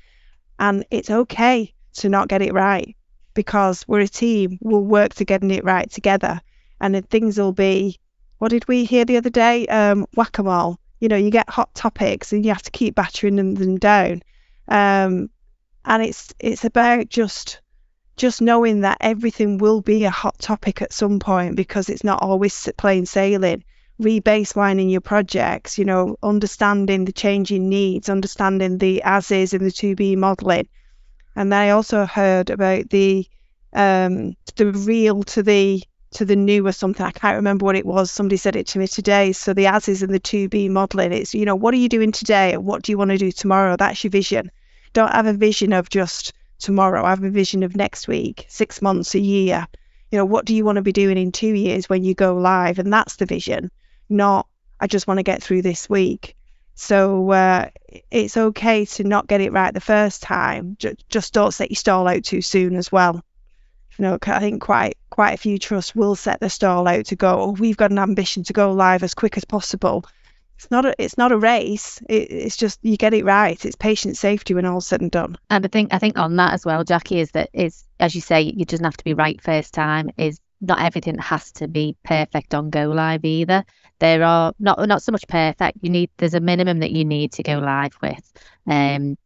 [0.58, 2.96] And it's okay to not get it right
[3.34, 4.58] because we're a team.
[4.60, 6.40] We'll work to getting it right together.
[6.80, 8.00] And then things will be,
[8.38, 9.68] what did we hear the other day?
[9.68, 10.80] Um, whack a mole.
[10.98, 14.22] You know, you get hot topics and you have to keep battering them down.
[14.66, 15.30] Um,
[15.84, 17.60] and it's it's about just
[18.18, 22.20] just knowing that everything will be a hot topic at some point because it's not
[22.20, 23.64] always plain sailing.
[24.00, 29.72] Rebaselining your projects you know understanding the changing needs understanding the as is and the
[29.72, 30.68] to be modeling.
[31.34, 33.26] And then i also heard about the
[33.72, 37.04] um the real to the to the new or something.
[37.04, 38.10] I can't remember what it was.
[38.10, 39.32] Somebody said it to me today.
[39.32, 41.88] So the as is and the to be modeling it's you know what are you
[41.88, 42.56] doing today?
[42.56, 43.76] What do you want to do tomorrow?
[43.76, 44.50] That's your vision.
[44.92, 47.04] Don't have a vision of just tomorrow.
[47.04, 49.66] I have a vision of next week, six months, a year.
[50.10, 52.34] You know, what do you want to be doing in two years when you go
[52.34, 52.78] live?
[52.78, 53.70] And that's the vision,
[54.08, 54.46] not
[54.80, 56.36] I just want to get through this week.
[56.74, 57.70] So uh,
[58.10, 60.76] it's okay to not get it right the first time.
[60.78, 63.24] J- just don't set your stall out too soon as well.
[63.96, 67.16] You know, I think quite quite a few trusts will set the stall out to
[67.16, 67.40] go.
[67.40, 70.04] Oh, we've got an ambition to go live as quick as possible,
[70.58, 72.02] it's not a it's not a race.
[72.08, 73.64] It, it's just you get it right.
[73.64, 75.38] It's patient safety when all's said and done.
[75.48, 78.20] And I think I think on that as well, Jaki, is that is as you
[78.20, 80.10] say, you doesn't have to be right first time.
[80.16, 83.64] Is not everything has to be perfect on go live either.
[84.00, 85.78] There are not not so much perfect.
[85.80, 88.32] You need there's a minimum that you need to go live with.
[88.66, 89.16] Um,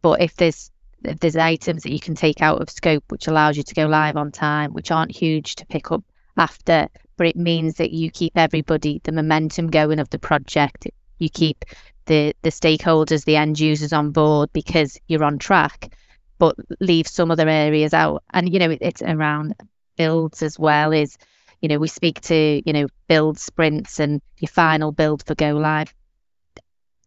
[0.00, 0.70] but if there's
[1.02, 3.86] if there's items that you can take out of scope which allows you to go
[3.86, 6.04] live on time, which aren't huge to pick up
[6.36, 6.88] after,
[7.18, 10.86] but it means that you keep everybody the momentum going of the project.
[11.18, 11.64] You keep
[12.06, 15.92] the the stakeholders, the end users on board because you're on track,
[16.38, 18.22] but leave some other areas out.
[18.32, 19.54] And you know, it, it's around
[19.96, 20.92] builds as well.
[20.92, 21.18] Is
[21.60, 25.52] you know, we speak to you know build sprints and your final build for go
[25.52, 25.92] live.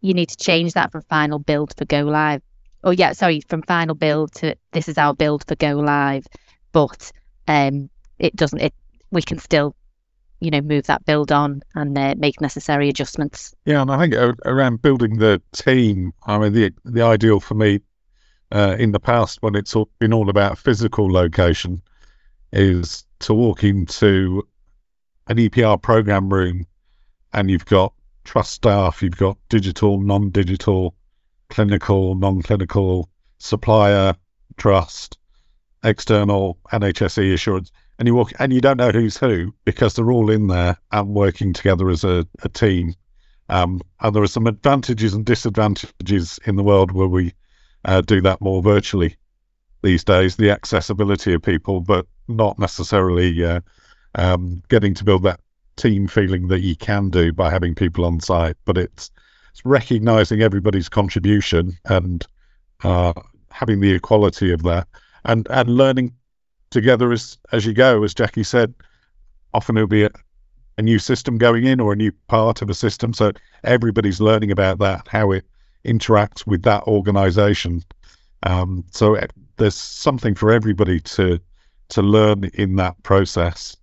[0.01, 2.41] You need to change that from final build for go live.
[2.83, 6.27] Oh yeah, sorry, from final build to this is our build for go live,
[6.73, 7.11] but
[7.47, 8.59] um, it doesn't.
[8.59, 8.73] It
[9.11, 9.75] we can still
[10.41, 13.55] you know move that build on and uh, make necessary adjustments.
[13.63, 17.79] Yeah, and I think around building the team, I mean the the ideal for me
[18.51, 21.81] uh, in the past when it's all, been all about physical location
[22.51, 24.45] is to walk into
[25.27, 26.65] an EPR program room
[27.33, 30.95] and you've got trust staff, you've got digital, non-digital,
[31.49, 34.15] clinical, non-clinical, supplier,
[34.57, 35.17] trust,
[35.83, 37.71] external, NHSE assurance
[38.01, 41.09] and you walk and you don't know who's who because they're all in there and
[41.09, 42.95] working together as a, a team.
[43.47, 47.35] Um, and there are some advantages and disadvantages in the world where we
[47.85, 49.17] uh, do that more virtually
[49.83, 50.35] these days.
[50.35, 53.59] The accessibility of people, but not necessarily uh,
[54.15, 55.39] um, getting to build that
[55.75, 58.57] team feeling that you can do by having people on site.
[58.65, 59.11] But it's
[59.51, 62.25] it's recognizing everybody's contribution and
[62.83, 63.13] uh,
[63.51, 64.87] having the equality of that,
[65.23, 66.15] and and learning
[66.71, 68.03] together as as you go.
[68.03, 68.73] As Jaki said,
[69.53, 70.09] often it'll be a,
[70.77, 73.13] a new system going in or a new part of a system.
[73.13, 73.31] So
[73.63, 75.45] everybody's learning about that, how it
[75.85, 77.83] interacts with that organization.
[78.43, 81.39] Um, so it, there's something for everybody to
[81.89, 83.77] to learn in that process.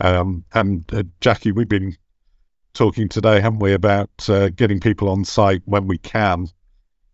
[0.00, 1.96] Um, and uh, Jaki, we've been
[2.74, 6.48] talking today, haven't we, about uh, getting people on site when we can,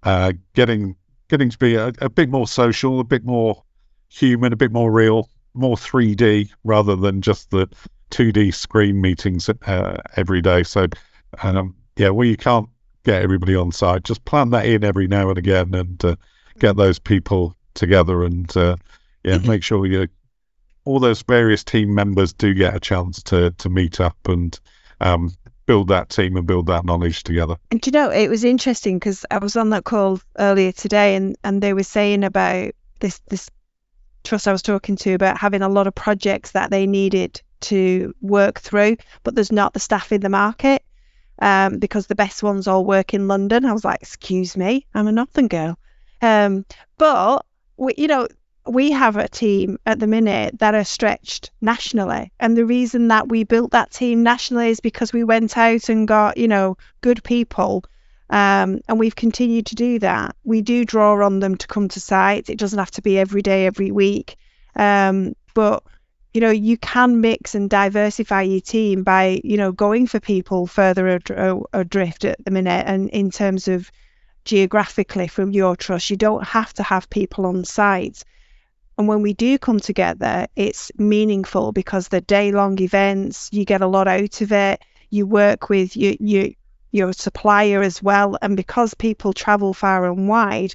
[0.02, 0.96] uh, getting
[1.28, 3.62] getting to be a, a, bit more social, a bit more
[4.10, 7.68] human, a bit more real, more 3D rather than just the
[8.10, 10.62] 2D screen meetings uh, every day.
[10.62, 10.86] So,
[11.42, 12.68] um, yeah, well, you can't
[13.04, 14.04] get everybody on site.
[14.04, 16.16] Just plan that in every now and again and uh,
[16.58, 18.76] get those people together and uh,
[19.24, 20.08] yeah, make sure you
[20.84, 24.58] all those various team members do get a chance to to meet up and
[25.00, 25.32] um,
[25.66, 27.56] build that team and build that knowledge together.
[27.70, 31.36] And you know, it was interesting because I was on that call earlier today, and
[31.44, 33.50] and they were saying about this this
[34.24, 38.14] trust I was talking to about having a lot of projects that they needed to
[38.20, 40.82] work through, but there's not the staff in the market
[41.40, 43.64] um, because the best ones all work in London.
[43.64, 45.78] I was like, excuse me, I'm a Northern girl.
[46.22, 46.64] Um,
[46.98, 47.44] but
[47.76, 48.28] we, you know,
[48.66, 52.30] we have a team at the minute that are stretched nationally.
[52.38, 56.06] And the reason that we built that team nationally is because we went out and
[56.06, 57.84] got, you know, good people.
[58.30, 60.36] Um, and we've continued to do that.
[60.44, 62.48] We do draw on them to come to site.
[62.48, 64.36] It doesn't have to be every day, every week.
[64.76, 65.82] Um, but
[66.32, 70.66] you know, you can mix and diversify your team by, you know, going for people
[70.66, 71.18] further
[71.72, 72.84] adrift at the minute.
[72.86, 73.90] And in terms of
[74.44, 78.22] geographically from your trust, you don't have to have people on site.
[78.96, 83.80] And when we do come together, it's meaningful because they're day long events, you get
[83.80, 84.82] a lot out of it.
[85.08, 86.48] You work with your, your,
[86.92, 88.36] your supplier as well.
[88.40, 90.74] And because people travel far and wide,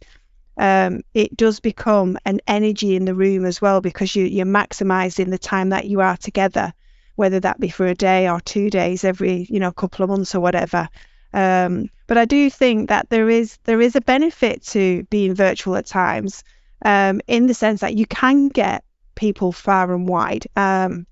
[0.57, 5.29] um, it does become an energy in the room as well because you, you're maximizing
[5.29, 6.73] the time that you are together,
[7.15, 10.33] whether that be for a day or two days every you know couple of months
[10.33, 10.87] or whatever.
[11.33, 15.75] Um, but I do think that there is there is a benefit to being virtual
[15.75, 16.43] at times
[16.85, 21.05] um, in the sense that you can get people far and wide, um,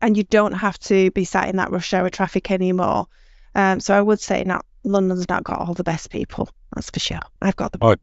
[0.00, 3.06] and you don't have to be sat in that rush hour traffic anymore.
[3.54, 6.48] Um, so I would say not London's not got all the best people.
[6.74, 7.20] That's for sure.
[7.40, 7.78] I've got the.
[7.84, 7.96] I,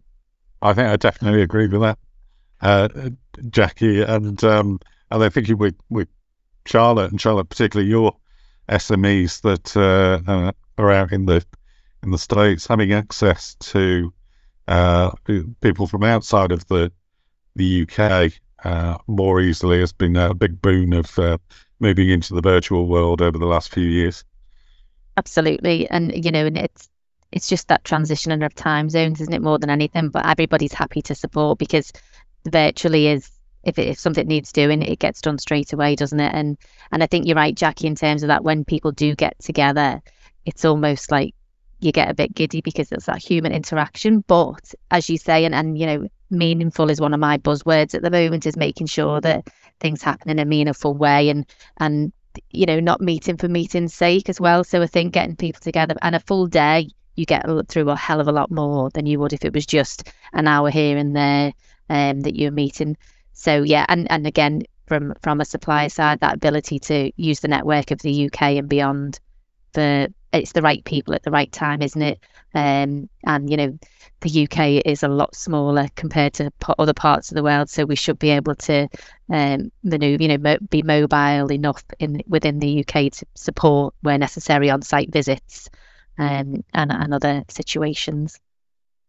[0.62, 1.97] I think I definitely agree with that,
[2.62, 2.89] uh,
[3.38, 4.79] Jaki, and um,
[5.12, 6.07] and I think with with
[6.65, 8.15] Charlotte and Charlotte particularly your
[8.69, 11.43] SMEs that uh, uh, are out in the
[12.03, 14.13] in the states having access to
[14.67, 15.12] uh,
[15.62, 16.91] people from outside of the
[17.55, 18.31] the UK
[18.63, 21.38] uh, more easily has been a big boon of uh,
[21.79, 24.23] moving into the virtual world over the last few years.
[25.19, 26.89] Absolutely, and you know, and it's
[27.32, 30.10] it's just that transition of time zones, isn't it, more than anything?
[30.10, 31.91] But everybody's happy to support because
[32.45, 33.29] virtually is
[33.63, 36.34] if, it, if something needs doing, it gets done straight away, doesn't it?
[36.34, 36.58] And
[36.91, 40.01] and I think you're right, Jaki, in terms of that when people do get together,
[40.45, 41.36] it's almost like
[41.82, 44.23] you get a bit giddy because it's that human interaction.
[44.25, 48.03] But as you say, and, and you know, meaningful is one of my buzzwords at
[48.03, 49.47] the moment is making sure that
[49.82, 51.45] things happen in a meaningful way and
[51.77, 52.13] and
[52.51, 54.63] you know not meeting for meeting's sake as well.
[54.63, 58.21] So I think getting people together and a full day you get through a hell
[58.21, 61.15] of a lot more than you would if it was just an hour here and
[61.15, 61.53] there
[61.89, 62.97] um, that you're meeting.
[63.33, 67.47] So yeah, and and again from from a supplier side, that ability to use the
[67.47, 69.19] network of the UK and beyond
[69.73, 72.19] for it's the right people at the right time, isn't it?
[72.53, 73.79] Um, and you know,
[74.21, 77.95] the UK is a lot smaller compared to other parts of the world, so we
[77.95, 78.87] should be able to
[79.29, 84.17] um, maneuver, you know, mo- be mobile enough in within the UK to support where
[84.17, 85.69] necessary on-site visits
[86.17, 88.39] um, and and other situations.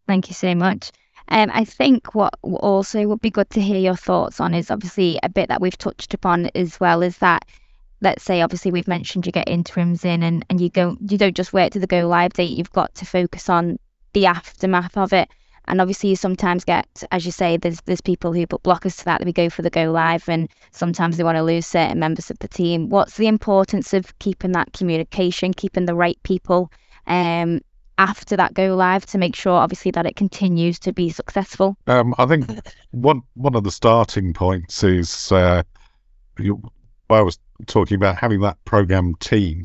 [0.06, 0.92] Thank you so much.
[1.28, 5.18] Um, I think what also would be good to hear your thoughts on is obviously
[5.22, 7.44] a bit that we've touched upon as well is that
[8.00, 11.36] let's say obviously we've mentioned you get interims in and, and you go you don't
[11.36, 13.78] just wait to the go live date you've got to focus on
[14.12, 15.28] the aftermath of it.
[15.66, 19.04] And obviously you sometimes get as you say there's there's people who put blockers to
[19.04, 21.98] that that we go for the go live and sometimes they want to lose certain
[21.98, 22.88] members of the team.
[22.88, 26.72] What's the importance of keeping that communication keeping the right people
[27.06, 27.60] um
[27.98, 31.76] after that go live to make sure obviously that it continues to be successful?
[31.86, 32.46] Um, i think
[32.90, 35.62] one one of the starting points is uh,
[36.38, 36.62] you,
[37.10, 39.64] I was talking about having that program team.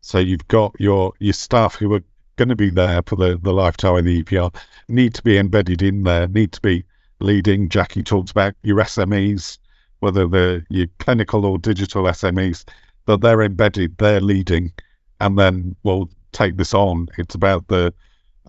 [0.00, 2.02] So you've got your your staff who are
[2.36, 4.54] going to be there for the, the lifetime of the EPR,
[4.88, 6.84] need to be embedded in there, need to be
[7.18, 7.68] leading.
[7.68, 9.58] Jaki talked about your SMEs,
[10.00, 12.64] whether they're your clinical or digital SMEs,
[13.06, 14.72] that they're embedded, they're leading,
[15.20, 17.08] and then we'll take this on.
[17.18, 17.92] It's about the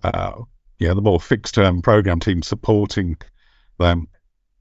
[0.04, 0.42] uh,
[0.78, 3.16] yeah the more fixed term program team supporting
[3.78, 4.06] them.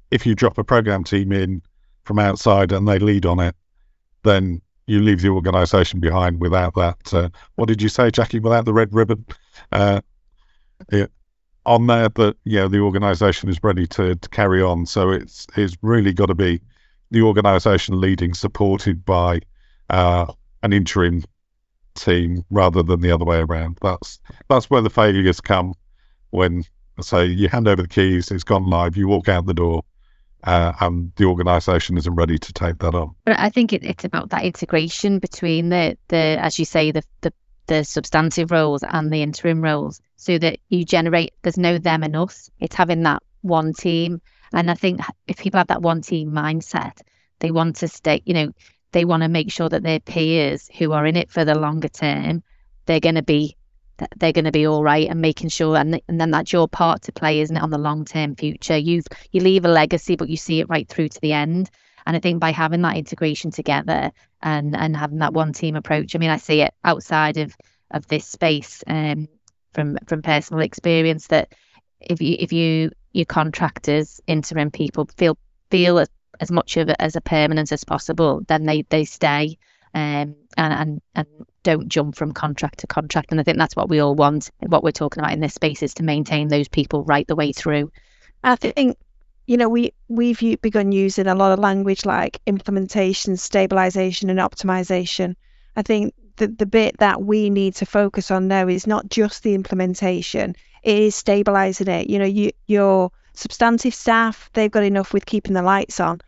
[0.09, 1.61] If you drop a program team in
[2.05, 3.55] from outside and they lead on it,
[4.27, 7.13] then you leave the organisation behind without that.
[7.13, 8.41] Uh, what did you say, Jaki?
[8.41, 9.25] Without the red ribbon
[9.71, 10.01] uh,
[10.91, 11.07] yeah,
[11.65, 14.85] on there, that yeah, the organisation is ready to, to carry on.
[14.85, 16.61] So it's it's really got to be
[17.11, 19.41] the organisation leading, supported by
[19.89, 20.31] uh,
[20.63, 21.23] an interim
[21.95, 23.77] team rather than the other way around.
[23.81, 25.73] That's that's where the failures come
[26.29, 26.63] when
[27.01, 29.83] say you hand over the keys, it's gone live, you walk out the door,
[30.43, 33.15] uh, and the organisation isn't ready to take that on.
[33.25, 37.03] But I think it, it's about that integration between the, the as you say, the,
[37.21, 37.33] the
[37.67, 42.15] the substantive roles and the interim roles, so that you generate there's no them and
[42.15, 42.49] us.
[42.59, 44.21] It's having that one team,
[44.53, 47.01] and I think if people have that one team mindset,
[47.39, 48.21] they want to stay.
[48.25, 48.51] You know,
[48.93, 51.89] they want to make sure that their peers who are in it for the longer
[51.89, 52.41] term,
[52.85, 53.57] they're going to be
[54.17, 57.03] they're going to be all right and making sure and, and then that's your part
[57.03, 58.77] to play isn't it on the long term future?
[58.77, 61.69] You you leave a legacy but you see it right through to the end.
[62.05, 66.15] And i think by having that integration together and and having that one team approach
[66.15, 67.55] i mean i see it outside of
[67.91, 69.27] of this space um,
[69.73, 71.53] from from personal experience that
[71.99, 75.37] if you if you your contractors interim people feel
[75.71, 79.57] feel as, as much of it as a permanent as possible then they they stay
[79.93, 81.27] um, and, and and
[81.63, 83.31] don't jump from contract to contract.
[83.31, 84.49] And I think that's what we all want.
[84.59, 87.51] What we're talking about in this space is to maintain those people right the way
[87.51, 87.91] through.
[88.43, 88.97] I think
[89.45, 95.35] you know we we've begun using a lot of language like implementation, stabilization, and optimization.
[95.75, 99.43] I think the the bit that we need to focus on now is not just
[99.43, 102.09] the implementation; it is stabilizing it.
[102.09, 106.19] You know, you your substantive staff they've got enough with keeping the lights on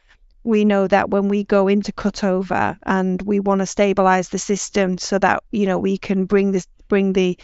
[0.49, 4.97] we know that when we go into cutover and we want to stabilize the system
[4.97, 7.37] so that you know we can bring this bring the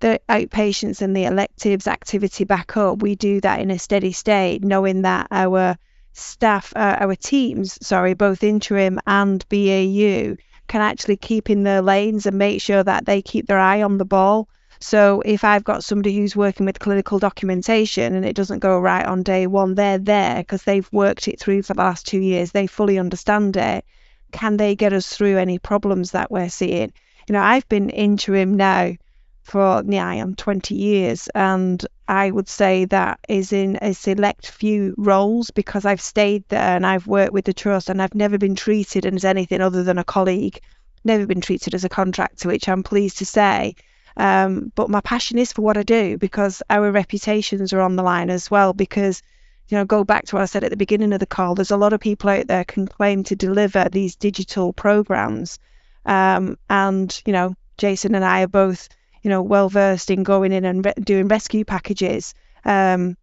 [0.00, 4.62] the outpatients and the electives activity back up we do that in a steady state
[4.62, 5.76] knowing that our
[6.12, 10.36] staff uh, our teams sorry both interim and BAU
[10.66, 13.98] can actually keep in their lanes and make sure that they keep their eye on
[13.98, 14.48] the ball
[14.84, 19.06] so if I've got somebody who's working with clinical documentation and it doesn't go right
[19.06, 22.52] on day one, they're there because they've worked it through for the last two years.
[22.52, 23.86] They fully understand it.
[24.30, 26.92] Can they get us through any problems that we're seeing?
[27.26, 28.92] You know, I've been interim now
[29.42, 34.50] for yeah, I am 20 years, and I would say that is in a select
[34.50, 38.36] few roles because I've stayed there and I've worked with the trust and I've never
[38.36, 40.60] been treated as anything other than a colleague,
[41.04, 43.76] never been treated as a contractor, which I'm pleased to say.
[44.16, 48.02] Um, but my passion is for what I do because our reputations are on the
[48.02, 48.72] line as well.
[48.72, 49.22] Because,
[49.68, 51.70] you know, go back to what I said at the beginning of the call, there's
[51.70, 55.58] a lot of people out there can claim to deliver these digital programs.
[56.06, 58.88] Um, and, you know, Jason and I are both,
[59.22, 62.34] you know, well versed in going in and re- doing rescue packages.
[62.64, 63.16] Um,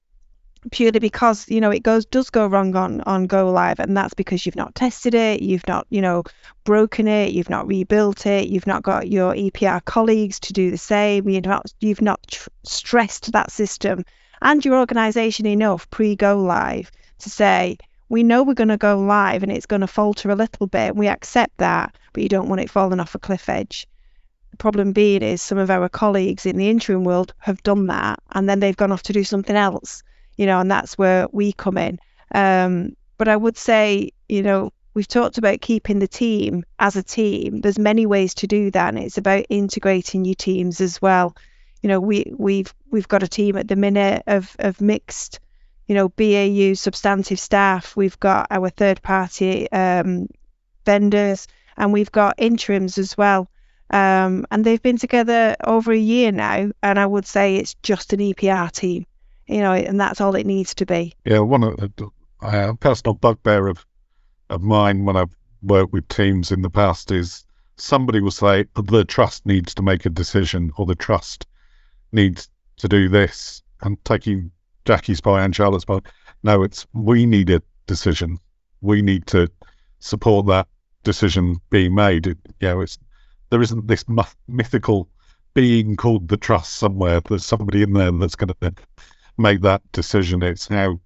[0.69, 4.13] purely because you know it goes does go wrong on on go live and that's
[4.13, 6.23] because you've not tested it you've not you know
[6.63, 10.77] broken it you've not rebuilt it you've not got your EPR colleagues to do the
[10.77, 14.05] same you've not you've not tr- stressed that system
[14.41, 17.77] and your organization enough pre go live to say
[18.09, 20.95] we know we're going to go live and it's going to falter a little bit
[20.95, 23.87] we accept that but you don't want it falling off a cliff edge.
[24.51, 28.19] The problem being is some of our colleagues in the interim world have done that
[28.31, 30.03] and then they've gone off to do something else
[30.37, 31.99] you know, and that's where we come in.
[32.33, 37.03] Um, but I would say, you know, we've talked about keeping the team as a
[37.03, 37.61] team.
[37.61, 41.35] There's many ways to do that, and it's about integrating your teams as well.
[41.81, 45.39] You know, we we've we've got a team at the minute of of mixed,
[45.87, 47.95] you know, BAU substantive staff.
[47.95, 50.27] We've got our third party um,
[50.85, 53.49] vendors, and we've got interims as well.
[53.89, 58.13] Um, and they've been together over a year now, and I would say it's just
[58.13, 59.05] an EPR team
[59.51, 61.13] you know, and that's all it needs to be.
[61.25, 62.09] Yeah, one of the
[62.41, 63.85] uh, personal bugbear of
[64.49, 67.45] of mine when I've worked with teams in the past is
[67.77, 71.47] somebody will say the trust needs to make a decision or the trust
[72.11, 73.61] needs to do this.
[73.81, 74.51] And taking
[74.85, 76.05] Jaki's point and Charlotte's point,
[76.43, 78.37] no, it's we need a decision.
[78.81, 79.47] We need to
[79.99, 80.67] support that
[81.03, 82.27] decision being made.
[82.27, 82.97] It, you know, it's
[83.49, 84.05] there isn't this
[84.47, 85.09] mythical
[85.53, 87.21] being called the trust somewhere.
[87.21, 88.73] There's somebody in there that's going to
[89.37, 90.43] make that decision.
[90.43, 90.99] It's how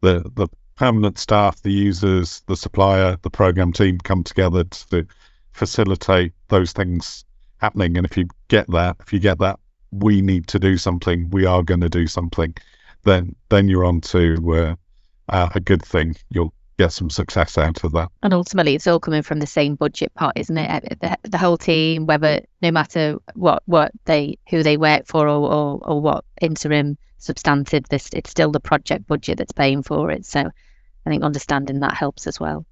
[0.00, 5.06] the the permanent staff, the users, the supplier, the program team come together to
[5.52, 7.24] facilitate those things
[7.58, 7.96] happening.
[7.96, 9.60] And if you get that, if you get that,
[9.92, 11.30] we need to do something.
[11.30, 12.54] We are going to do something.
[13.04, 14.74] Then then you're on to uh,
[15.28, 16.16] uh, a good thing.
[16.30, 16.52] You'll
[16.82, 18.08] get some success out of that.
[18.22, 20.98] And ultimately, it's all coming from the same budget pot, isn't it?
[21.00, 25.52] The, the whole team, whether no matter what what they who they work for or
[25.52, 27.88] or, or what interim substantive.
[27.88, 30.26] This it's still the project budget that's paying for it.
[30.26, 32.66] So I think understanding that helps as well.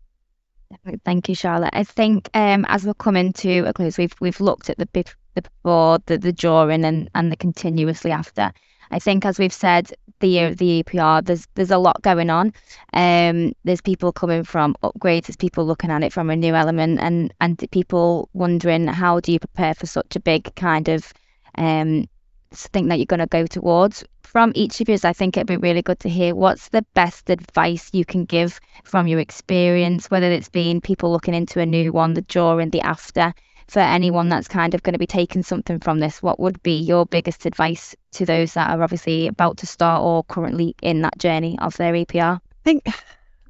[1.05, 1.71] Thank you, Charlotte.
[1.73, 5.15] I think um, as we're coming to a close, we've we've looked at the bit
[5.35, 8.53] the before, the, the during, and and the continuously after.
[8.93, 11.25] I think, as we've said, the year of the EPR.
[11.25, 12.53] there's there's a lot going on.
[12.93, 17.01] Um, there's people coming from upgrades, there's people looking at it from a new element,
[17.01, 21.13] and and people wondering how do you prepare for such a big kind of
[21.57, 22.07] um,
[22.53, 25.57] thing that you're going to go towards from each of you, I think it'd be
[25.57, 30.31] really good to hear what's the best advice you can give from your experience, whether
[30.31, 33.35] it's been people looking into a new one, the during, the after,
[33.71, 36.21] for anyone that's kind of going to be taking something from this.
[36.21, 40.25] What would be your biggest advice to those that are obviously about to start or
[40.25, 42.39] currently in that journey of their EPR?
[42.39, 42.85] I think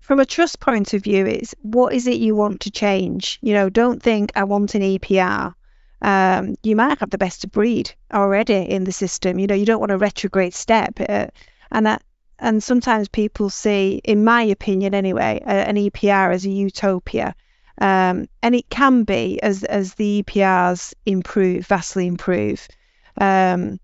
[0.00, 3.38] from a trust point of view, it's what is it you want to change?
[3.40, 5.54] You know, don't think I want an EPR.
[6.02, 9.38] Um, you might have the best of breed already in the system.
[9.38, 11.00] You know, you don't want a retrograde step.
[11.00, 11.28] Uh,
[11.70, 12.02] and that,
[12.38, 17.34] and sometimes people see, in my opinion anyway, an EPR as a utopia.
[17.80, 22.68] Um, and it can be as as the EPRs improve, vastly improve.
[23.16, 23.80] Um,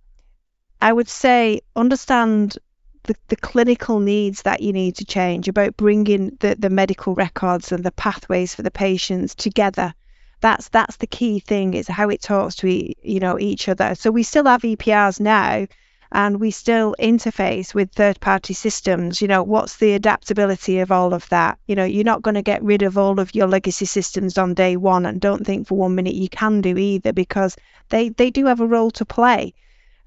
[0.80, 2.59] I would say understand
[3.05, 7.72] the, the clinical needs that you need to change about bringing the, the medical records
[7.72, 9.94] and the pathways for the patients together
[10.40, 14.11] that's that's the key thing is how it talks to you know each other so
[14.11, 15.66] we still have eprs now
[16.12, 19.20] and we still interface with third party systems.
[19.20, 21.59] You know what's the adaptability of all of that?
[21.66, 24.54] You know you're not going to get rid of all of your legacy systems on
[24.54, 27.57] day one and don't think for one minute you can do either because
[27.88, 29.54] they they do have a role to play.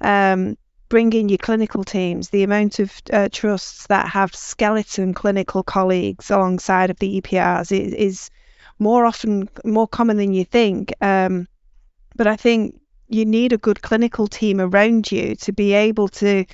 [0.02, 0.58] Um,
[0.92, 6.98] your clinical teams, the amount of uh, trusts that have skeleton clinical colleagues alongside of
[6.98, 8.30] the EPRs is, is
[8.80, 10.94] more often more common than you think.
[11.02, 11.48] Um,
[12.16, 12.80] but I think
[13.10, 16.46] you need a good clinical team around you to be able to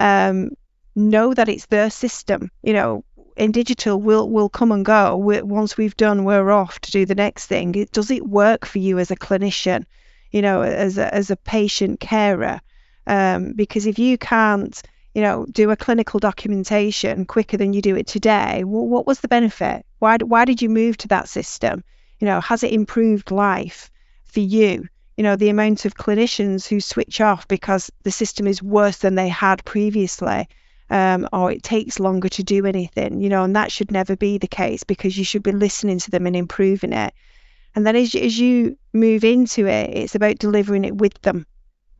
[0.00, 0.50] um,
[0.94, 2.50] know that it's their system.
[2.62, 3.04] You know,
[3.36, 5.16] in digital, we'll we'll come and go.
[5.16, 7.74] we once we've done, we're off to do the next thing.
[7.74, 9.84] It, does it work for you as a clinician?
[10.30, 12.60] You know, as a, as a patient carer
[13.06, 14.80] um, because if you can't,
[15.14, 19.20] you know, do a clinical documentation quicker than you do it today, well, what was
[19.20, 19.84] the benefit?
[19.98, 21.84] Why, why did you move to that system?
[22.18, 23.90] You know, has it improved life
[24.24, 24.88] for you?
[25.16, 29.14] You know, the amount of clinicians who switch off because the system is worse than
[29.14, 30.48] they had previously.
[30.90, 34.36] Um, or it takes longer to do anything, you know, and that should never be
[34.36, 37.14] the case because you should be listening to them and improving it.
[37.74, 41.46] And then as, as you move into it, it's about delivering it with them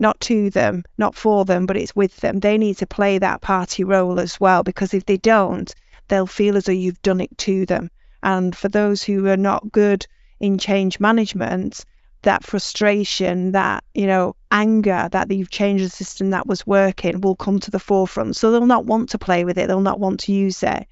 [0.02, 2.40] not to them, not for them, but it's with them.
[2.40, 5.72] They need to play that party role as well because if they don't,
[6.08, 7.88] they'll feel as though you've done it to them.
[8.20, 10.04] And for those who are not good
[10.40, 11.84] in change management,
[12.22, 17.36] that frustration, that you know anger that you've changed the system that was working will
[17.36, 18.36] come to the forefront.
[18.36, 19.68] So they'll not want to play with it.
[19.68, 20.86] They'll not want to use it.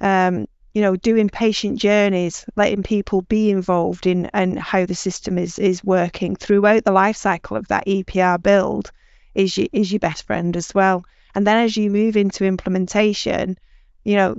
[0.00, 5.38] Um, you know, doing patient journeys, letting people be involved in and how the system
[5.38, 8.90] is is working throughout the life cycle of that EPR build
[9.34, 11.04] is your, is your best friend as well.
[11.34, 13.58] And then as you move into implementation,
[14.04, 14.36] you know,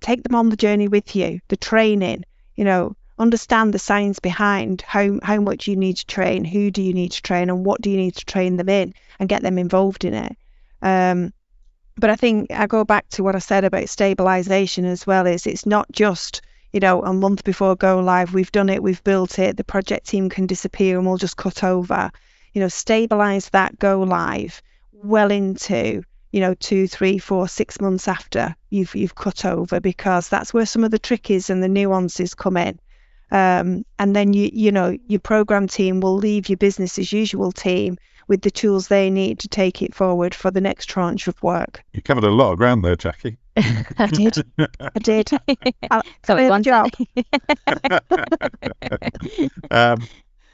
[0.00, 2.24] take them on the journey with you, the training,
[2.56, 6.82] you know, understand the science behind how how much you need to train, who do
[6.82, 9.42] you need to train, and what do you need to train them in, and get
[9.42, 10.36] them involved in it.
[10.82, 11.32] Um,
[11.96, 15.46] but I think I go back to what I said about stabilization as well is
[15.46, 16.42] it's not just
[16.72, 20.08] you know a month before go live we've done it we've built it the project
[20.08, 22.10] team can disappear and we'll just cut over
[22.52, 24.60] you know stabilize that go live
[24.92, 26.02] well into
[26.32, 30.66] you know two three four six months after you've you've cut over because that's where
[30.66, 32.76] some of the trick is and the nuances come in
[33.30, 37.52] um, and then you you know your program team will leave your business as usual
[37.52, 37.96] team
[38.26, 41.84] with the tools they need to take it forward for the next tranche of work.
[41.92, 43.36] You covered a lot of ground there, Jaki.
[43.56, 44.44] I did.
[44.58, 45.28] I did.
[46.24, 46.90] so it one job.
[49.70, 50.02] um,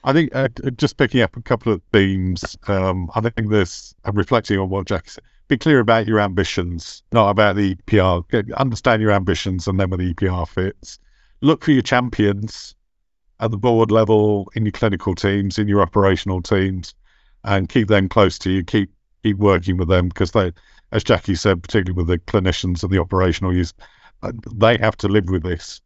[0.03, 2.57] I think uh, just picking up a couple of themes.
[2.67, 5.25] Um, I think this, I'm reflecting on what Jaki said.
[5.49, 8.55] Be clear about your ambitions, not about the EPR.
[8.57, 11.01] Understand your ambitions and then where the EPR fits.
[11.41, 12.75] Look for your champions
[13.41, 16.95] at the board level, in your clinical teams, in your operational teams
[17.45, 18.65] and keep them close to you.
[18.65, 18.91] Keep
[19.23, 20.53] keep working with them because they,
[20.93, 23.73] as Jaki said, particularly with the clinicians and the operational use,
[24.23, 25.81] uh, they have to live with this.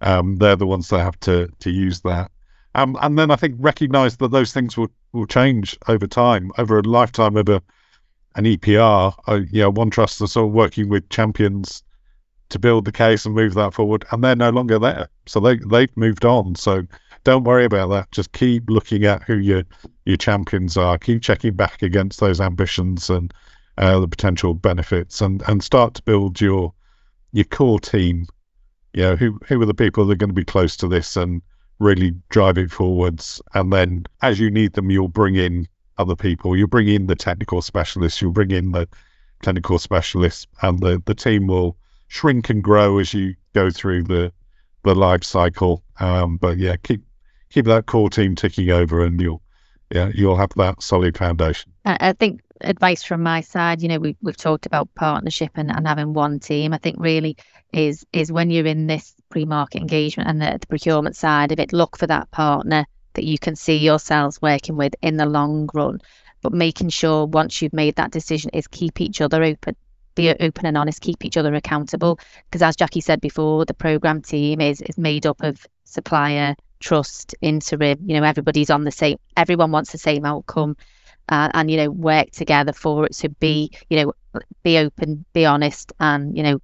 [0.00, 2.30] Um, they're the ones that have to to use that.
[2.74, 6.78] Um, and then I think recognise that those things will, will change over time, over
[6.78, 7.60] a lifetime of a,
[8.36, 9.12] an EPR.
[9.26, 11.82] Uh, you know, OneTrust are sort of working with champions
[12.50, 15.08] to build the case and move that forward, and they're no longer there.
[15.26, 16.54] So they they've moved on.
[16.54, 16.86] So
[17.24, 18.12] don't worry about that.
[18.12, 19.64] Just keep looking at who your
[20.04, 20.98] your champions are.
[20.98, 23.32] Keep checking back against those ambitions and
[23.78, 26.72] uh, the potential benefits, and and start to build your
[27.32, 28.26] your core team.
[28.92, 31.16] You know, who who are the people that are going to be close to this
[31.16, 31.42] and
[31.78, 33.40] really drive it forwards.
[33.54, 35.66] And then as you need them, you'll bring in
[35.98, 36.56] other people.
[36.56, 38.20] You'll bring in the technical specialists.
[38.20, 38.88] You'll bring in the
[39.42, 41.76] clinical specialists, and the the team will
[42.10, 44.32] shrink and grow as you go through the
[44.82, 45.82] the life cycle.
[45.98, 47.02] Um, but yeah, keep
[47.50, 49.42] keep that core team ticking over, and you'll
[49.90, 51.72] yeah you'll have that solid foundation.
[51.84, 55.86] I think advice from my side, you know, we, we've talked about partnership and, and
[55.86, 56.74] having one team.
[56.74, 57.36] I think really
[57.72, 61.72] is is when you're in this pre-market engagement and the, the procurement side of it,
[61.72, 62.84] look for that partner
[63.14, 66.00] that you can see yourselves working with in the long run.
[66.42, 69.76] But making sure once you've made that decision is keep each other open
[70.20, 72.18] be open and honest, keep each other accountable.
[72.44, 77.34] Because as Jaki said before, the program team is is made up of supplier, trust,
[77.40, 77.98] interim.
[78.04, 79.18] You know, everybody's on the same.
[79.36, 80.76] Everyone wants the same outcome,
[81.28, 83.14] uh, and you know, work together for it.
[83.14, 86.58] So be you know, be open, be honest, and you know,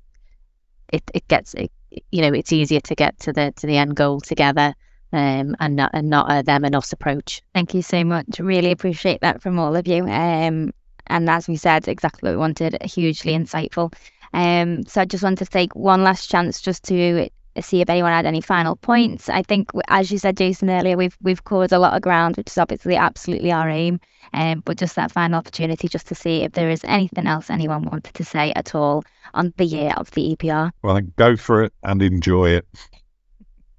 [0.92, 1.70] it it gets it,
[2.10, 4.74] you know, it's easier to get to the to the end goal together.
[5.12, 7.40] Um, and not and not a them and us approach.
[7.54, 8.40] Thank you so much.
[8.40, 10.04] Really appreciate that from all of you.
[10.04, 10.72] Um,
[11.08, 12.82] and as we said, exactly what we wanted.
[12.82, 13.92] Hugely insightful.
[14.32, 17.28] Um, so I just want to take one last chance just to
[17.60, 19.28] see if anyone had any final points.
[19.28, 22.48] I think, as you said, Jason earlier, we've we've covered a lot of ground, which
[22.48, 24.00] is obviously absolutely our aim.
[24.34, 27.84] Um, but just that final opportunity, just to see if there is anything else anyone
[27.84, 29.04] wanted to say at all
[29.34, 30.72] on the year of the EPR.
[30.82, 32.66] Well, go for it and enjoy it.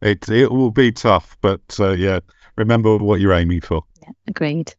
[0.01, 2.19] It it will be tough, but uh, yeah,
[2.55, 3.83] remember what you're aiming for.
[4.01, 4.73] Yeah, agreed.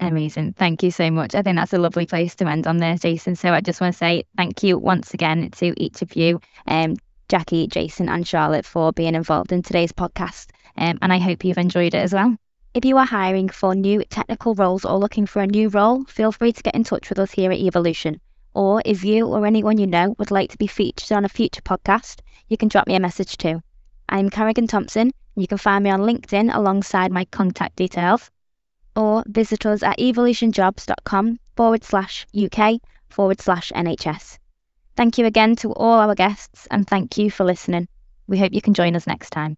[0.00, 0.52] Amazing.
[0.54, 1.34] Thank you so much.
[1.34, 3.36] I think that's a lovely place to end on there, Jason.
[3.36, 6.96] So I just want to say thank you once again to each of you, um,
[7.28, 10.48] Jaki, Jason, and Charlotte, for being involved in today's podcast.
[10.76, 12.36] Um, and I hope you've enjoyed it as well.
[12.74, 16.32] If you are hiring for new technical roles or looking for a new role, feel
[16.32, 18.20] free to get in touch with us here at Evolution.
[18.52, 21.62] Or if you or anyone you know would like to be featured on a future
[21.62, 23.60] podcast, you can drop me a message too.
[24.08, 25.12] I'm Carrigan Thompson.
[25.36, 28.30] You can find me on LinkedIn alongside my contact details,
[28.96, 34.38] or visit us at evolutionjobs.com forward slash UK forward slash NHS.
[34.96, 37.88] Thank you again to all our guests and thank you for listening.
[38.26, 39.56] We hope you can join us next time.